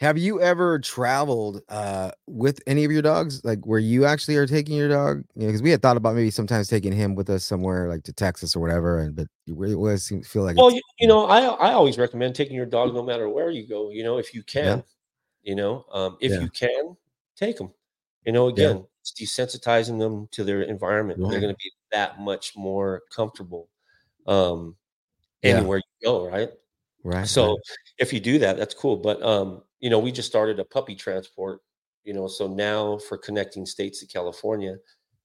[0.00, 3.44] Have you ever traveled uh with any of your dogs?
[3.44, 5.24] Like where you actually are taking your dog?
[5.34, 8.04] You know, because we had thought about maybe sometimes taking him with us somewhere like
[8.04, 11.24] to Texas or whatever, and but you really always feel like Well, you, you know,
[11.26, 13.90] I I always recommend taking your dog no matter where you go.
[13.90, 14.82] You know, if you can, Yeah.
[15.42, 16.40] you know, um, if Yeah.
[16.42, 16.96] you can,
[17.36, 17.72] take them.
[18.24, 21.20] You know, again, it's desensitizing them to their environment.
[21.20, 21.30] Right.
[21.30, 23.68] They're going to be that much more comfortable
[24.26, 24.76] um,
[25.42, 25.56] Yeah.
[25.56, 26.50] anywhere you go, right?
[27.04, 27.26] right.
[27.26, 27.58] So right.
[27.98, 28.96] if you do that, that's cool.
[28.96, 31.60] But um, you know, we just started a puppy transport.
[32.04, 34.76] You know, so now for connecting states to California,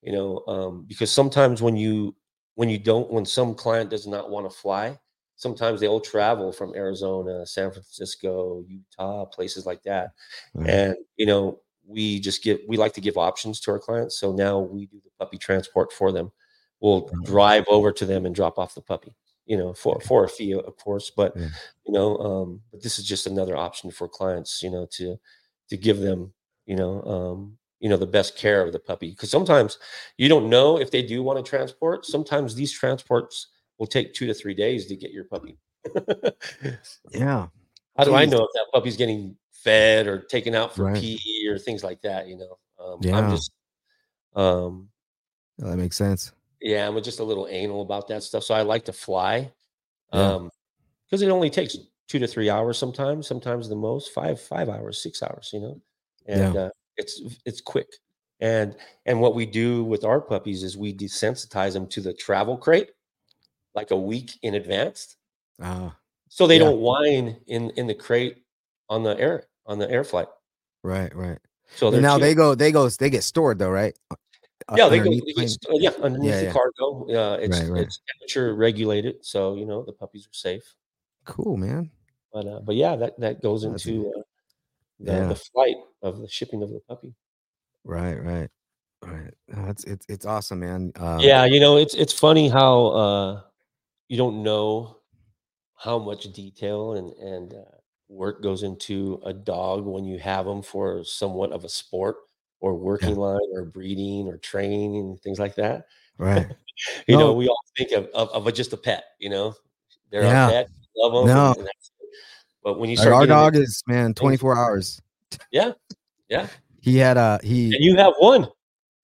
[0.02, 2.16] you know, um, because sometimes when you
[2.56, 5.00] when you don't when some client does not want to fly,
[5.38, 10.12] sometimes they'll travel from Arizona, San Francisco, Utah, places like that,
[10.54, 10.70] Right.
[10.70, 14.20] and you know, we just give we like to give options to our clients.
[14.20, 16.32] So now we do the puppy transport for them.
[16.80, 19.16] We'll drive over to them and drop off the puppy
[19.46, 21.12] you know, for for a fee, of course.
[21.16, 21.50] But Yeah.
[21.86, 25.20] you know, um, but this is just another option for clients, you know, to
[25.70, 26.34] to give them,
[26.66, 29.10] you know, um, you know, the best care of the puppy.
[29.10, 29.80] Because sometimes
[30.18, 32.06] you don't know if they do want to transport.
[32.06, 35.58] Sometimes these transports will take two to three days to get your puppy.
[37.12, 37.48] yeah.
[37.98, 41.02] How do I know if that puppy's getting fed or taken out for Right.
[41.02, 42.28] pee or things like that?
[42.28, 43.18] You know, um, Yeah.
[43.18, 43.52] I'm just,
[44.36, 44.90] um,
[45.62, 46.32] Oh, that makes sense.
[46.62, 48.44] yeah, I'm just a little anal about that stuff.
[48.44, 49.52] So I like to fly,
[50.12, 50.36] Yeah.
[50.36, 50.52] um,
[51.06, 53.28] because it only takes two to three hours sometimes.
[53.28, 55.52] Sometimes the most five five hours, six hours.
[55.54, 55.82] You know,
[56.28, 57.88] and uh, it's it's quick.
[58.40, 62.58] And and what we do with our puppies is we desensitize them to the travel
[62.58, 62.92] crate
[63.76, 65.18] like a week in advance,
[65.62, 65.92] Uh,
[66.30, 66.66] so they Yeah.
[66.66, 68.44] don't whine in in the crate
[68.90, 70.28] on the air on the air flight.
[70.84, 71.40] right, right.
[71.76, 72.20] So now chill.
[72.20, 73.98] they go, they go, they get stored though, right?
[74.12, 75.10] Uh, yeah, they go.
[75.10, 76.54] They get, yeah, underneath Yeah, the yeah.
[76.54, 77.08] cargo.
[77.10, 77.82] Uh, it's Right, right.
[77.82, 80.76] it's temperature regulated, so you know the puppies are safe.
[81.26, 81.90] Cool, man.
[82.32, 84.22] But uh, but yeah, that that goes That's- into uh,
[85.00, 85.28] the, Yeah.
[85.28, 87.14] the flight of the shipping of the puppy.
[87.84, 88.50] Right, right,
[89.02, 89.34] right.
[89.70, 90.92] It's it's it's awesome, man.
[90.98, 93.42] Um, yeah, you know, it's it's funny how uh,
[94.08, 94.98] you don't know
[95.76, 97.78] how much detail and and uh,
[98.14, 102.18] work goes into a dog when you have them for somewhat of a sport
[102.60, 105.86] or working line or breeding or training and things like that.
[106.18, 106.48] right.
[107.08, 109.54] You know, we all think of, of, of a, just a pet, you know,
[110.10, 110.48] they're Yeah.
[110.48, 111.36] a pet, love them.
[111.36, 111.54] No.
[111.60, 111.70] and.
[112.64, 115.00] But when you Like start our dog into- is man, 24 hours.
[115.52, 115.74] yeah,
[116.30, 116.48] yeah,
[116.82, 118.48] He had a he and you have one.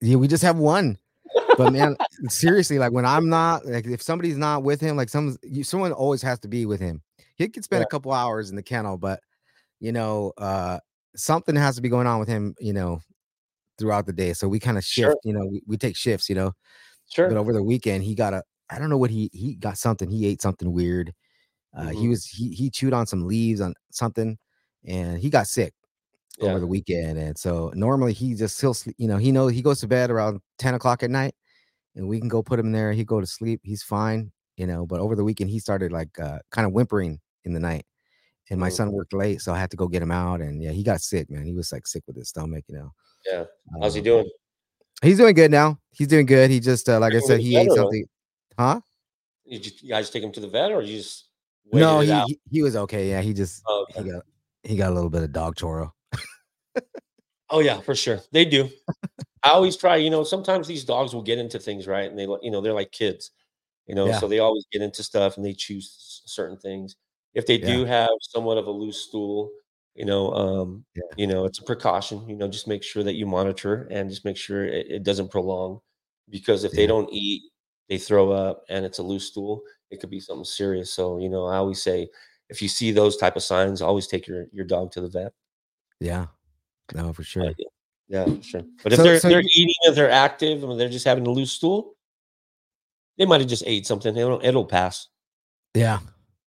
[0.02, 0.98] Yeah, we just have one.
[1.58, 1.96] But man,
[2.28, 5.92] seriously, like when I'm not like if somebody's not with him, like some you, someone
[5.92, 7.02] always has to be with him.
[7.40, 7.86] He could spend Yeah.
[7.86, 9.22] a couple hours in the kennel, but
[9.82, 10.80] you know, uh
[11.18, 13.02] something has to be going on with him, you know,
[13.80, 14.34] throughout the day.
[14.34, 15.20] So we kind of shift, Sure.
[15.24, 16.54] you know, we, we take shifts, you know.
[17.10, 17.30] Sure.
[17.30, 20.10] But over the weekend, he got a I don't know what he he got something.
[20.12, 21.14] He ate something weird.
[21.76, 22.10] Uh he Mhm.
[22.10, 24.38] was he he chewed on some leaves on something
[24.86, 25.74] and he got sick
[26.38, 26.54] Yeah.
[26.54, 27.18] over the weekend.
[27.20, 30.42] And so normally he just he'll you know, he knows he goes to bed around
[30.60, 31.36] 10 o'clock at night
[31.96, 32.94] and we can go put him there.
[32.94, 33.62] He go to sleep.
[33.64, 37.20] He's fine, you know, but over the weekend he started like uh, kind of whimpering
[37.50, 37.86] in the night.
[38.52, 40.42] And my son worked late, so I had to go get him out.
[40.42, 41.46] And yeah, he got sick, man.
[41.46, 42.94] He was like sick with his stomach, you know.
[43.30, 43.44] Yeah.
[43.80, 44.30] How's he Um, doing?
[45.04, 45.80] He's doing good now.
[45.92, 46.50] He's doing good.
[46.50, 48.06] He just uh, like I said, he ate something.
[48.58, 48.82] Huh?
[49.46, 51.30] You, you guys take him to the vet, or you just
[51.72, 53.10] No, he, he he was okay.
[53.10, 54.24] Yeah, he just Oh, he got
[54.64, 55.92] he got a little bit of dog choro.
[57.52, 58.20] Oh yeah, for sure.
[58.32, 58.70] They do.
[59.44, 62.10] I always try, you know, sometimes these dogs will get into things, right?
[62.10, 63.32] And they, you know, they're like kids,
[63.88, 64.20] you know, Yeah.
[64.20, 66.96] so they always get into stuff and they choose certain things.
[67.34, 67.68] If they Yeah.
[67.76, 69.52] do have somewhat of a loose stool,
[69.96, 71.04] you know, um, Yeah.
[71.18, 74.26] you know, it's a precaution, you know, just make sure that you monitor and just
[74.26, 75.82] make sure it, it doesn't prolong
[76.30, 77.44] because if they don't eat,
[77.88, 80.92] they throw up and it's a loose stool, it could be something serious.
[80.92, 82.08] So, you know, I always say
[82.50, 85.34] if you see those type of signs, always take your, your dog to the vet.
[86.00, 86.28] Yeah.
[86.96, 87.46] No, for sure.
[87.46, 87.58] It.
[88.08, 88.64] Yeah, for sure.
[88.84, 91.28] But if So- they're so they're you- eating, if they're active, and they're just having
[91.28, 91.96] a loose stool,
[93.18, 94.16] they might have just ate something.
[94.16, 95.10] It'll it'll pass.
[95.76, 96.00] Yeah.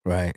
[0.03, 0.35] Right.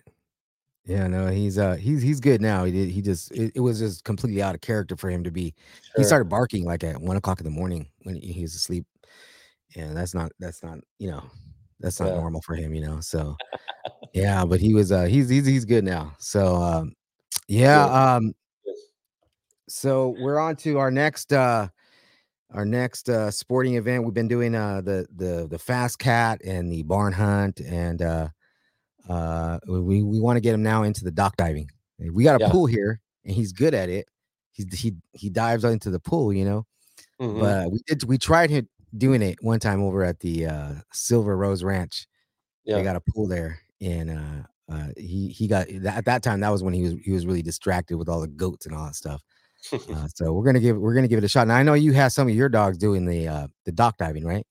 [0.89, 2.65] Yeah, no, he's uh he's he's good now.
[2.65, 5.31] He did he just it, it was just completely out of character for him to
[5.31, 5.55] be
[5.99, 8.87] he started barking like at one o'clock in the morning when he, he was asleep.
[9.77, 11.23] And that's not that's not, you know,
[11.79, 12.17] that's not Yeah.
[12.17, 13.01] normal for him, you know.
[13.01, 13.37] So
[14.15, 16.17] yeah, but he was uh he's he's he's good now.
[16.19, 16.95] So um
[17.49, 18.33] yeah, um
[19.69, 21.69] so we're on to our next uh
[22.55, 24.05] our next uh sporting event.
[24.05, 28.29] We've been doing uh the the the fast cat and the barn hunt and uh
[29.09, 31.71] uh we we want to get him now into the dock diving.
[31.99, 32.51] We got a Yeah.
[32.51, 34.07] pool here and he's good at it.
[34.53, 36.67] He's he he dives into the pool, you know.
[37.21, 37.41] Mhm.
[37.41, 41.37] But we did we tried him doing it one time over at the uh Silver
[41.37, 42.07] Rose Ranch.
[42.67, 46.41] They yeah, got a pool there and uh uh he he got at that time
[46.41, 48.87] that was when he was he was really distracted with all the goats and all
[48.87, 49.23] that stuff.
[49.91, 51.49] Uh, so we're gonna give we're gonna give it a shot.
[51.49, 54.25] Now I know you have some of your dogs doing the uh the dock diving,
[54.25, 54.47] right?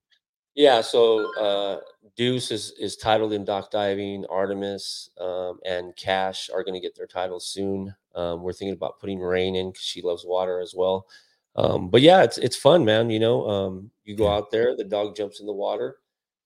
[0.55, 0.82] yeah.
[0.82, 1.80] So uh,
[2.18, 4.26] Deuce is is titled in dock diving.
[4.30, 7.95] Artemis um, and Cash are going to get their titles soon.
[8.15, 11.07] Um, we're thinking about putting Rain in because she loves water as well.
[11.55, 13.11] Um, but yeah, it's it's fun, man.
[13.11, 15.97] You know, um, you go out there, the dog jumps in the water,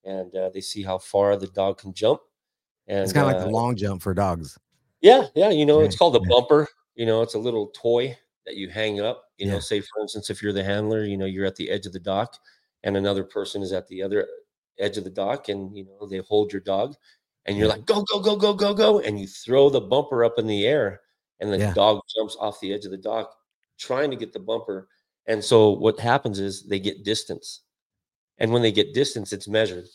[0.04, 2.20] and uh, they see how far the dog can jump.
[2.86, 4.58] And It's kind of like uh, the long jump for dogs.
[5.00, 6.68] Yeah, yeah, you know, it's called a bumper.
[6.94, 9.24] You know, it's a little toy that you hang up.
[9.38, 11.86] You know, say for instance, if you're the handler, you know, you're at the edge
[11.86, 12.38] of the dock
[12.84, 14.26] and another person is at the other
[14.78, 16.94] edge of the dock and you know, they hold your dog
[17.46, 19.00] and you're like, go, go, go, go, go, go.
[19.00, 21.00] And you throw the bumper up in the air
[21.40, 21.72] and the Yeah.
[21.74, 23.34] dog jumps off the edge of the dock
[23.78, 24.88] trying to get the bumper.
[25.26, 27.62] And so what happens is they get distance.
[28.38, 29.86] And when they get distance, it's measured.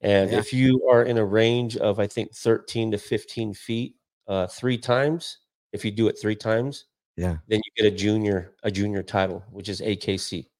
[0.00, 0.38] And Yeah.
[0.38, 3.96] if you are in a range of, I think, 13 to 15 feet,
[4.26, 5.38] uh, three times,
[5.72, 7.38] if you do it three times, Yeah.
[7.48, 10.50] then you get a junior, a junior title, which is AKC.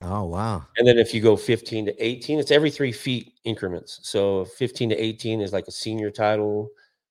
[0.00, 0.64] Oh wow.
[0.76, 3.98] And then if you go 15 to 18, it's every three feet increments.
[4.02, 6.70] So 15 to 18 is like a senior title.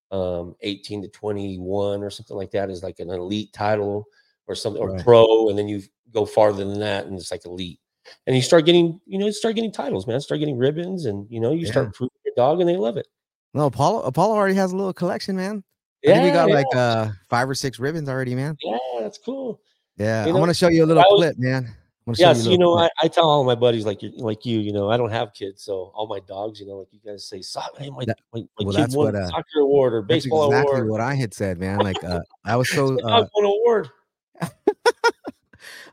[0.10, 4.06] Um, 18 to 21 or something like that is like an elite title
[4.48, 5.04] or something or Right.
[5.04, 5.50] pro.
[5.50, 5.82] And then you
[6.14, 7.82] go farther than that and it's like elite.
[8.26, 10.22] And you start getting, you know, you start getting titles, man.
[10.22, 11.72] Start getting ribbons and you know, you Yeah.
[11.72, 13.08] start proving your dog and they love it.
[13.54, 15.62] No, Apollo Apollo already has a little collection, man.
[16.06, 18.56] I think we got like uh five or six ribbons already, man.
[18.64, 19.60] yeah, that's cool.
[19.98, 21.76] Yeah, You I want to show you a little was- clip, man.
[22.08, 22.78] Wanna Yes, you know.
[22.78, 25.34] I, I tell all my buddies like you, like you, you know, I don't have
[25.34, 28.20] kids, so all my dogs, you know, like you guys say, "Soc- hey, my, That-
[28.34, 30.89] my, my well, kid won what, uh, soccer award or That's baseball exactly award.
[30.89, 31.80] what I had said, man.
[31.80, 33.89] Like uh I was so uh won award.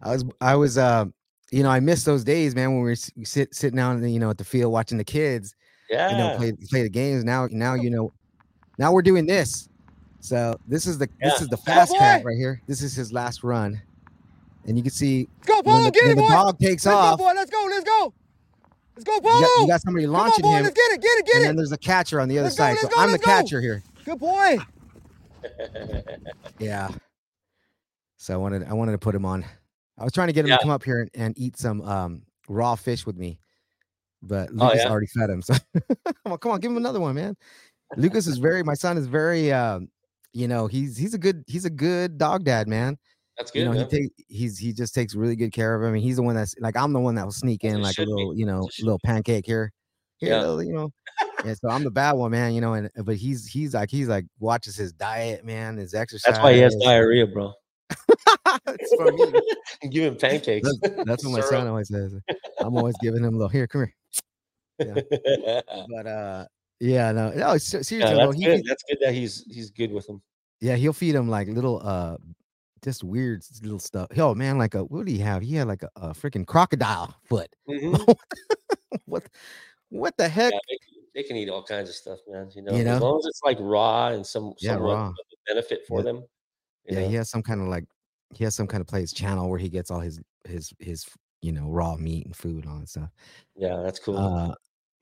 [0.03, 1.07] I was I was uh
[1.51, 4.31] you know, I miss those days, man, when we were sit sitting down, you know,
[4.31, 5.57] at the field watching the kids,
[5.91, 7.25] Yeah, you know, play play the games.
[7.25, 8.13] Now now you know,
[8.79, 9.69] now we're doing this.
[10.21, 12.29] So this is the this is the fast cat boy!
[12.29, 12.63] right here.
[12.69, 13.83] This is his last run,
[14.67, 16.29] and you can see Let's go, when the, Get when it, the boy.
[16.29, 17.19] dog takes Let's off.
[17.19, 17.33] go, boy.
[17.35, 17.67] Let's go.
[17.71, 18.15] Let's go.
[18.97, 19.41] Let's go, You Polo.
[19.41, 20.49] got, you got somebody Come on, launching boy.
[20.57, 21.01] him, Let's get it.
[21.03, 21.27] Get it.
[21.27, 21.37] Get it.
[21.37, 21.47] and it.
[21.49, 22.71] then there's a catcher on the other Let's side.
[22.71, 23.25] let's so go, I'm the go.
[23.25, 23.83] catcher here.
[24.05, 24.59] Good boy.
[26.59, 26.89] Yeah.
[28.17, 29.45] So I wanted I wanted to put him on.
[29.99, 30.57] I was trying to get him Yeah.
[30.57, 33.39] to come up here and, and eat some um raw fish with me.
[34.23, 34.91] but Oh, Lucas yeah?
[34.91, 35.43] already fed him.
[35.43, 37.37] So come on, come on, give him another one, man.
[37.97, 38.63] Lucas is very.
[38.63, 39.53] My son is very.
[39.53, 39.89] Um,
[40.33, 42.97] you know, he's he's a good he's a good dog dad, man.
[43.39, 43.61] That's good.
[43.61, 43.89] you know, man.
[43.91, 45.89] he take he's he just takes really good care of him.
[45.89, 47.91] I mean, he's the one that's like I'm the one that will sneak in like
[47.93, 48.13] a should be.
[48.13, 49.73] little, you know, little pancake here.
[50.19, 50.41] Here, Yeah.
[50.43, 50.93] little, you know.
[51.45, 52.55] and so I'm the bad one, man.
[52.55, 56.35] You know, and but he's he's like he's like watches his diet, man, his exercise.
[56.35, 57.53] That's why he has diarrhea, bro.
[58.69, 59.41] it's for me.
[59.91, 60.69] Give him pancakes.
[60.81, 62.15] That's, that's what my son always says.
[62.61, 63.95] I'm always giving him a little here, come here.
[64.79, 65.61] yeah,
[65.91, 66.47] But uh,
[66.81, 68.63] yeah, no, no, seriously, though, that's he, good.
[68.67, 70.23] That's good that he's he's good with him.
[70.61, 72.17] yeah, he'll feed him like little uh,
[72.85, 74.09] just weird little stuff.
[74.15, 75.43] Yo, man, like a what do he have?
[75.43, 77.49] He had like a, a freaking crocodile foot.
[77.69, 78.15] Mhm.
[79.07, 79.25] what,
[79.89, 80.53] what the heck?
[80.53, 82.51] Yeah, they, can- they can eat all kinds of stuff, man.
[82.55, 82.97] You know, You know?
[82.97, 85.13] as long as it's like raw and some Yeah, raw.
[85.47, 86.05] benefit for Yeah.
[86.05, 86.25] them.
[86.87, 87.09] yeah, know?
[87.09, 87.85] he has some kind of like
[88.35, 91.07] he has some kind of place channel where he gets all his his his
[91.41, 93.11] you know raw meat and food and all that stuff.
[93.57, 94.17] yeah, that's cool.
[94.19, 94.55] Uh,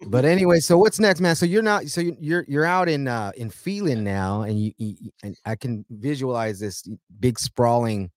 [0.07, 1.35] but anyway, so what's next, man?
[1.37, 4.73] So you're not so you- you're you're out in uh in Phelan now, and you,
[4.79, 6.87] you you- and I can visualize this
[7.21, 8.11] big sprawling.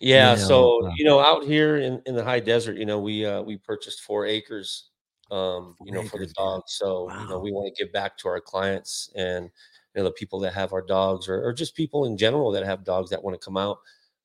[0.00, 2.98] Yeah, know, so uh, you know, out here in, in the high desert, you know,
[2.98, 4.86] we uh we purchased four acres
[5.30, 6.72] um, you know, for the dogs.
[6.74, 10.10] So, you know, we want to give back to our clients and you know the
[10.12, 13.22] people that have our dogs or, or just people in general that have dogs that
[13.22, 13.78] want to come out.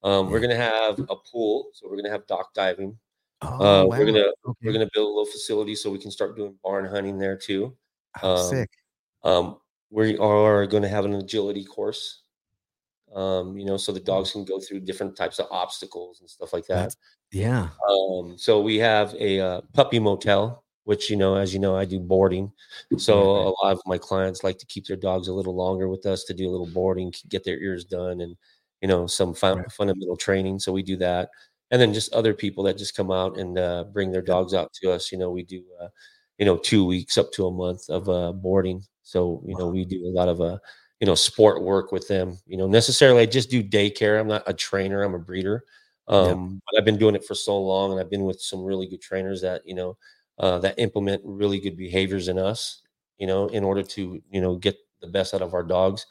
[0.04, 2.98] Um, we're gonna have a pool, so we're gonna have dock diving.
[3.42, 3.98] Oh, Uh, wow.
[3.98, 4.60] we're gonna okay.
[4.64, 7.76] we're gonna build a little facility so we can start doing barn hunting there too.
[8.24, 8.70] Oh, um, sick.
[9.24, 9.58] Um,
[9.90, 12.24] we are going to have an agility course.
[13.14, 16.54] Um, you know, so the dogs can go through different types of obstacles and stuff
[16.54, 16.76] like that.
[16.76, 16.98] That's-
[17.32, 17.70] Yeah.
[17.90, 21.86] Um, so we have a uh, puppy motel, which you know, as you know, I
[21.86, 22.52] do boarding.
[22.98, 26.06] So a lot of my clients like to keep their dogs a little longer with
[26.06, 28.36] us to do a little boarding, get their ears done, and
[28.82, 30.60] you know, some fun, fundamental training.
[30.60, 31.30] So we do that,
[31.76, 34.72] and then just other people that just come out and uh, bring their dogs out
[34.72, 35.12] to us.
[35.12, 35.90] You know, we do, uh,
[36.38, 38.82] you know, two weeks up to a month of uh, boarding.
[39.04, 40.58] So you know, we do a lot of uh,
[41.02, 42.38] you know, sport work with them.
[42.48, 44.18] You know, necessarily I just do daycare.
[44.18, 45.04] I'm not a trainer.
[45.04, 45.66] I'm a breeder.
[46.08, 48.88] Um, but I've been doing it for so long, and I've been with some really
[48.88, 49.98] good trainers that you know
[50.40, 52.84] uh, that implement really good behaviors in us.
[53.18, 56.06] You know, in order to you know get the best out of our dogs.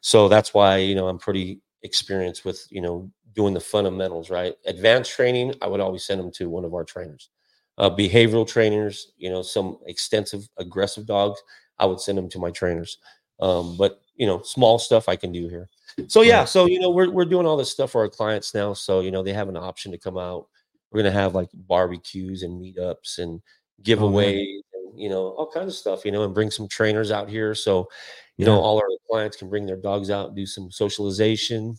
[0.00, 4.30] So that's why you know I'm pretty experienced with you know doing the fundamentals.
[4.30, 7.30] Right, advanced training, I would always send them to one of our trainers.
[7.76, 11.40] Uh, behavioral trainers, you know, some extensive aggressive dogs,
[11.78, 12.98] I would send them to my trainers.
[13.40, 15.68] Um, but you know, small stuff I can do here.
[16.08, 18.72] So yeah, so you know, we're we're doing all this stuff for our clients now.
[18.72, 20.48] So you know, they have an option to come out.
[20.90, 23.40] We're gonna have like barbecues and meetups and
[23.82, 27.28] giveaways and you know, all kinds of stuff, you know, and bring some trainers out
[27.28, 27.54] here.
[27.54, 27.88] So,
[28.36, 31.76] you know, all our clients can bring their dogs out and do some socialization,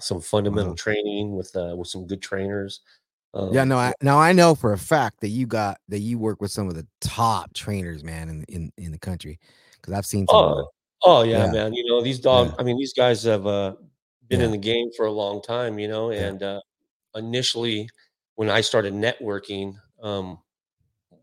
[0.00, 0.76] some fundamental Wow.
[0.76, 2.80] training with uh with some good trainers.
[3.34, 6.18] Um, Yeah, no, I now I know for a fact that you got that you
[6.18, 9.38] work with some of the top trainers, man, in in in the country.
[9.80, 10.38] Because I've seen some.
[10.38, 10.68] Oh,
[11.04, 11.52] oh yeah, Yeah.
[11.52, 11.72] man.
[11.74, 12.56] You know, these dogs, Yeah.
[12.58, 13.76] I mean, these guys have uh
[14.28, 14.46] been Yeah.
[14.46, 16.60] in the game for a long time, you know, and uh
[17.14, 17.88] initially
[18.36, 20.38] when I started networking, um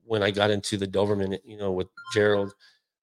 [0.06, 2.54] when I got into the Doberman, you know, with Gerald,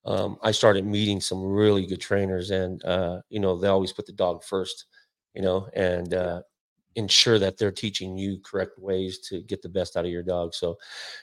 [0.06, 4.06] um, I started meeting some really good trainers and uh, you know, they always put
[4.06, 4.86] the dog first,
[5.34, 6.42] you know, and uh
[6.96, 10.52] ensure that they're teaching you correct ways to get the best out of your dog.
[10.54, 10.76] So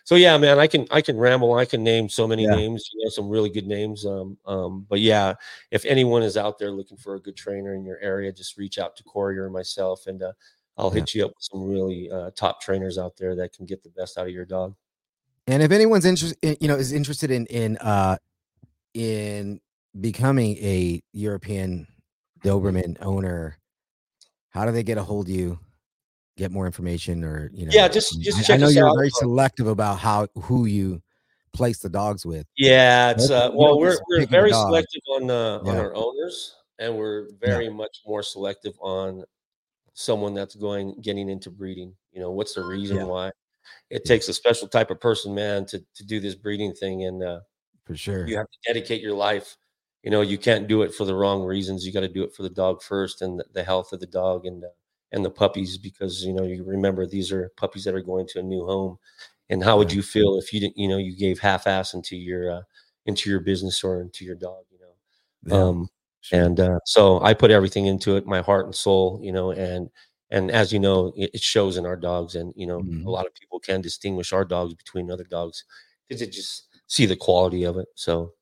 [0.06, 2.56] so yeah, man, I can I can ramble, I can name so many Yeah.
[2.56, 4.06] names, you know, some really good names.
[4.06, 5.34] Um um, but yeah,
[5.72, 8.78] if anyone is out there looking for a good trainer in your area, just reach
[8.80, 10.32] out to Corey or myself and uh
[10.78, 10.96] I'll Yeah.
[10.96, 13.90] hit you up with some really uh, top trainers out there that can get the
[13.90, 14.76] best out of your dog.
[15.48, 18.18] And if anyone's interested, you know, is interested in in uh
[18.94, 19.60] in
[20.00, 21.88] becoming a European
[22.44, 23.58] Doberman owner,
[24.58, 25.60] how do they get a hold of you?
[26.36, 27.72] Get more information, or you know?
[27.74, 28.96] Yeah, just- I- just I, check know you're out.
[28.96, 31.02] very selective about how who you
[31.54, 32.46] place the dogs with.
[32.58, 37.28] Yeah, it's uh, well, we're we're very selective on uh, on our owners, and we're
[37.40, 39.24] very much more selective on
[39.94, 41.96] someone that's going getting into breeding.
[42.12, 43.04] You know, what's the reason Yeah.
[43.06, 43.32] why?
[43.90, 47.24] It takes a special type of person, man, to to do this breeding thing, and
[47.24, 47.40] uh,
[47.86, 48.28] For sure.
[48.28, 49.58] you have to dedicate your life.
[50.08, 51.86] You know, you can't do it for the wrong reasons.
[51.86, 54.08] You got to do it for the dog first, and the, the health of the
[54.08, 54.70] dog, and uh,
[55.12, 58.40] and the puppies, because you know you remember these are puppies that are going to
[58.40, 58.98] a new home.
[59.50, 62.52] And how would you feel if you didn't, you know, you gave half-ass into your
[62.52, 62.62] uh,
[63.06, 64.94] into your business or into your dog, you know?
[65.46, 65.90] Yeah, Um,
[66.22, 66.42] sure.
[66.42, 69.90] and uh, so I put everything into it, my heart and soul, you know, and
[70.32, 73.06] and as you know, it, it shows in our dogs, and you know, Mhm.
[73.06, 75.64] a lot of people can distinguish our dogs between other dogs
[76.08, 77.88] because they just see the quality of it.
[77.96, 78.34] So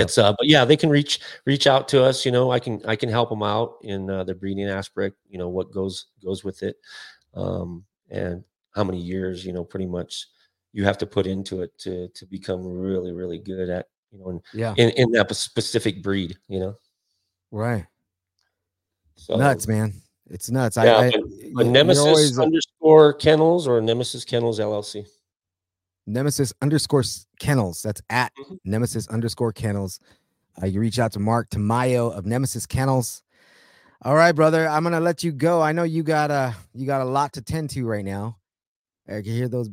[0.00, 2.24] It's uh, but yeah, they can reach reach out to us.
[2.24, 5.16] You know, I can I can help them out in uh, the breeding aspect.
[5.28, 6.76] You know, what goes goes with it,
[7.34, 9.44] um, and how many years.
[9.44, 10.26] You know, pretty much.
[10.72, 14.30] you have to put into it to to become really really good at you know
[14.30, 14.74] in Yeah.
[14.76, 16.36] in, in that specific breed.
[16.48, 16.74] You know,
[17.52, 17.86] Right.
[19.16, 19.92] so nuts, man.
[20.30, 20.76] It's nuts.
[20.76, 25.06] Yeah, I, I but- y- But Nemesis always, underscore kennels or Nemesis Kennels LLC.
[26.06, 27.02] Nemesis underscore
[27.40, 27.82] kennels.
[27.82, 28.58] That's at Mhm.
[28.64, 30.00] Nemesis underscore kennels.
[30.62, 33.22] Uh, you reach out to Marc Tamayo of Nemesis Kennels.
[34.02, 34.68] All right, brother.
[34.68, 35.60] I'm gonna let you go.
[35.62, 38.38] I know you got a you got a lot to tend to right now.
[39.08, 39.70] I can hear those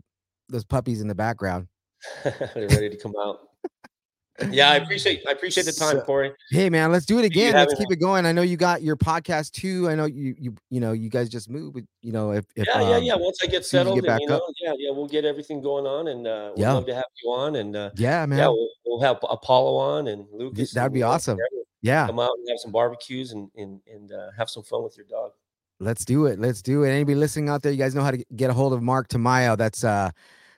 [0.50, 1.68] those puppies in the background.
[2.24, 3.40] They're ready to come out.
[4.50, 6.32] Yeah, I appreciate I appreciate the time, So- Corey.
[6.50, 7.54] Hey man, let's do it again.
[7.54, 8.26] Let's keep it going.
[8.26, 9.88] I know you got your podcast too.
[9.90, 11.74] I know you you you know you guys just moved.
[11.76, 13.16] but, You know if, if yeah, yeah, um, yeah.
[13.16, 14.44] Once I get soon as you settled, get and, you know, up.
[14.62, 16.74] yeah, yeah, we'll get everything going on, and uh, we'd Yeah.
[16.74, 18.40] love to have you on, and uh, yeah, man.
[18.40, 20.72] yeah, we'll, we'll have Apollo on and Lucas.
[20.74, 21.38] that'd and, be awesome.
[21.82, 22.08] yeah.
[22.08, 25.06] Come out and have some barbecues and and and uh, have some fun with your
[25.08, 25.32] dog.
[25.80, 26.40] Let's do it.
[26.40, 26.90] Let's do it.
[26.92, 29.58] Anybody listening out there, you guys know how to get a hold of Marc Tamayo.
[29.58, 30.10] That's uh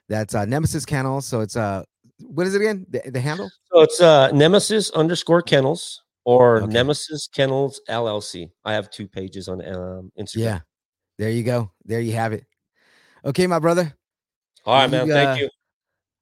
[0.10, 1.22] that's uh Nemesis Kennel.
[1.22, 1.84] So it's uh
[2.28, 2.86] what is it again?
[2.90, 3.50] The, the handle?
[3.72, 6.74] So it's uh, Nemesis underscore Kennels or Okay.
[6.74, 8.50] Nemesis Kennels LLC.
[8.66, 10.38] I have two pages on um, Instagram.
[10.38, 10.60] Yeah.
[11.20, 11.72] There you go.
[11.86, 12.46] There you have it.
[13.26, 13.94] Okay, my brother.
[14.66, 15.12] All right, You, man.
[15.12, 15.50] uh, Thank you.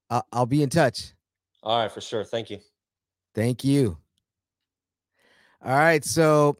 [0.09, 1.13] I'll, I'll be in touch.
[1.63, 2.23] All right, for sure.
[2.23, 2.59] Thank you.
[3.35, 3.97] Thank you.
[5.63, 6.57] All right, so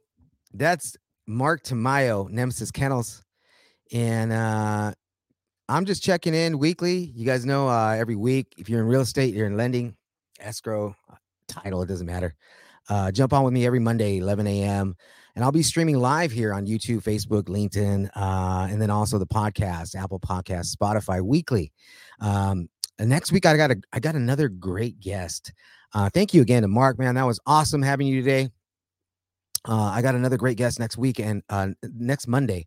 [0.54, 0.96] that's
[1.28, 3.24] Marc Tamayo, Nemesis Kennels,
[3.92, 4.94] and uh
[5.72, 7.14] I'm just checking in weekly.
[7.16, 9.96] You guys know uh every week if you're in real estate, you're in lending,
[10.42, 11.16] escrow, uh,
[11.48, 12.36] title, it doesn't matter.
[12.90, 14.98] Uh, jump on with me every Monday, 11 a.m.
[15.34, 19.26] And I'll be streaming live here on YouTube, Facebook, LinkedIn, uh, and then also the
[19.26, 21.72] podcast, Apple Podcast, Spotify weekly.
[22.20, 22.68] Um,
[23.00, 25.54] next week I got a I got another great guest.
[25.94, 27.16] Uh, thank you again to Marc, man.
[27.16, 28.50] That was awesome having you today.
[29.66, 32.66] Uh, I got another great guest next week and uh, next Monday.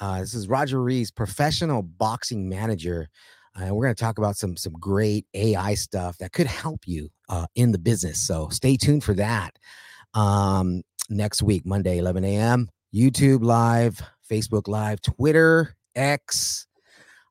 [0.00, 3.08] Uh, this is Roger Rees, professional boxing manager.
[3.54, 7.10] And we're going to talk about some some great AI stuff that could help you
[7.28, 8.20] uh, in the business.
[8.20, 9.58] So stay tuned for that.
[10.14, 12.70] Um, next week, Monday, 11 a.m.
[12.94, 16.66] YouTube live, Facebook live, Twitter, X,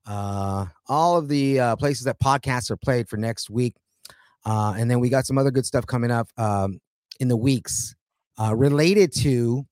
[0.06, 3.74] uh, all of the uh, places that podcasts are played for next week.
[4.46, 6.80] Uh, and then we got some other good stuff coming up um,
[7.20, 7.96] in the weeks
[8.38, 9.66] uh, related to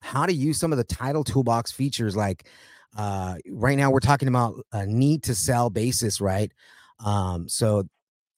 [0.00, 2.16] how to use some of the title toolbox features.
[2.16, 2.48] Like
[2.96, 6.52] uh, right now, we're talking about a need to sell basis, right?
[7.04, 7.84] Um, so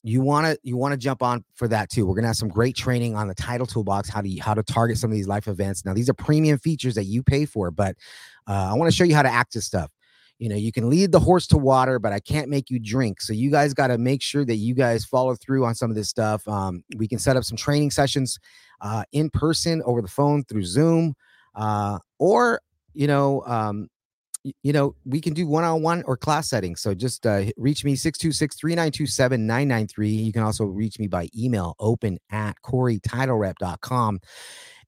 [0.04, 2.06] you want to you want to jump on for that too.
[2.06, 4.98] We're gonna have some great training on the title toolbox, how to how to target
[4.98, 5.84] some of these life events.
[5.84, 7.96] Now these are premium features that you pay for, but
[8.48, 9.90] uh, I want to show you how to act this stuff.
[10.38, 13.20] You know, you can lead the horse to water, but I can't make you drink.
[13.20, 15.94] So you guys got to make sure that you guys follow through on some of
[15.94, 16.46] this stuff.
[16.48, 18.40] Um, we can set up some training sessions
[18.80, 21.14] uh, in person, over the phone, through Zoom,
[21.54, 22.60] uh, or
[22.94, 23.88] you know, um,
[24.62, 26.80] you know, we can do one-on-one or class settings.
[26.80, 30.24] So just uh, reach me 626-3927-993.
[30.24, 34.18] You can also reach me by email open at coreytitlerep.com.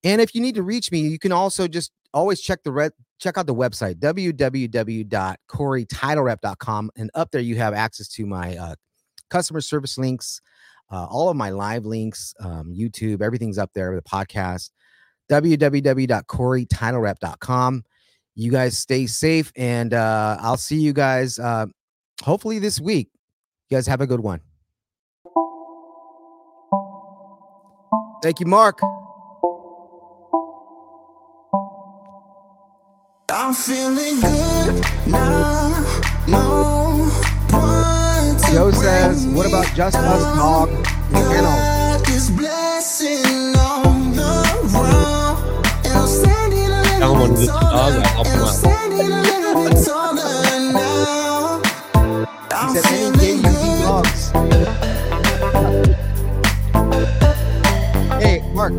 [0.03, 2.93] And if you need to reach me, you can also just always check the red
[3.19, 8.75] check out the website www.coreytitlerep.com and up there you have access to my uh,
[9.31, 10.41] customer service links
[10.93, 14.71] uh, all of my live links um, youtube everything's up there the podcast
[15.31, 17.85] www.coreytitlerep.com
[18.37, 21.67] you guys stay safe and uh, i'll see you guys uh,
[22.23, 23.09] hopefully this week.
[23.71, 24.41] You guys have a good one.
[28.23, 28.81] Thank you marc.
[33.31, 36.01] I'm feeling good now.
[36.29, 37.11] No
[38.53, 40.69] joe says what about just us dog?
[41.13, 43.34] And
[47.05, 47.65] standing a little Tell 'em when bit this dog.
[47.65, 48.55] I'll help And him I'm out.
[48.55, 51.63] standing a little bit taller now.
[52.69, 54.31] he said any feeling gay dogs
[58.23, 58.73] hey marc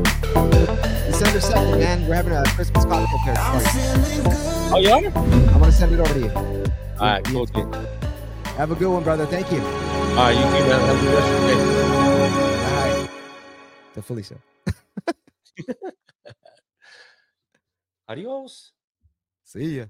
[1.08, 3.70] december 2nd man we're having a christmas cocktail I'm party.
[4.74, 5.06] Oh, you are?
[5.06, 6.32] i'm gonna send it over to you
[7.00, 7.46] All right, cool.
[7.46, 7.76] dude.
[8.58, 9.60] Have a good one brother thank you
[10.26, 10.80] right, you too, man.
[10.80, 13.06] Have a good rest of your day.
[13.06, 13.10] Bye.
[13.96, 14.36] to felicia
[18.08, 18.76] Adios.
[19.44, 19.90] see ya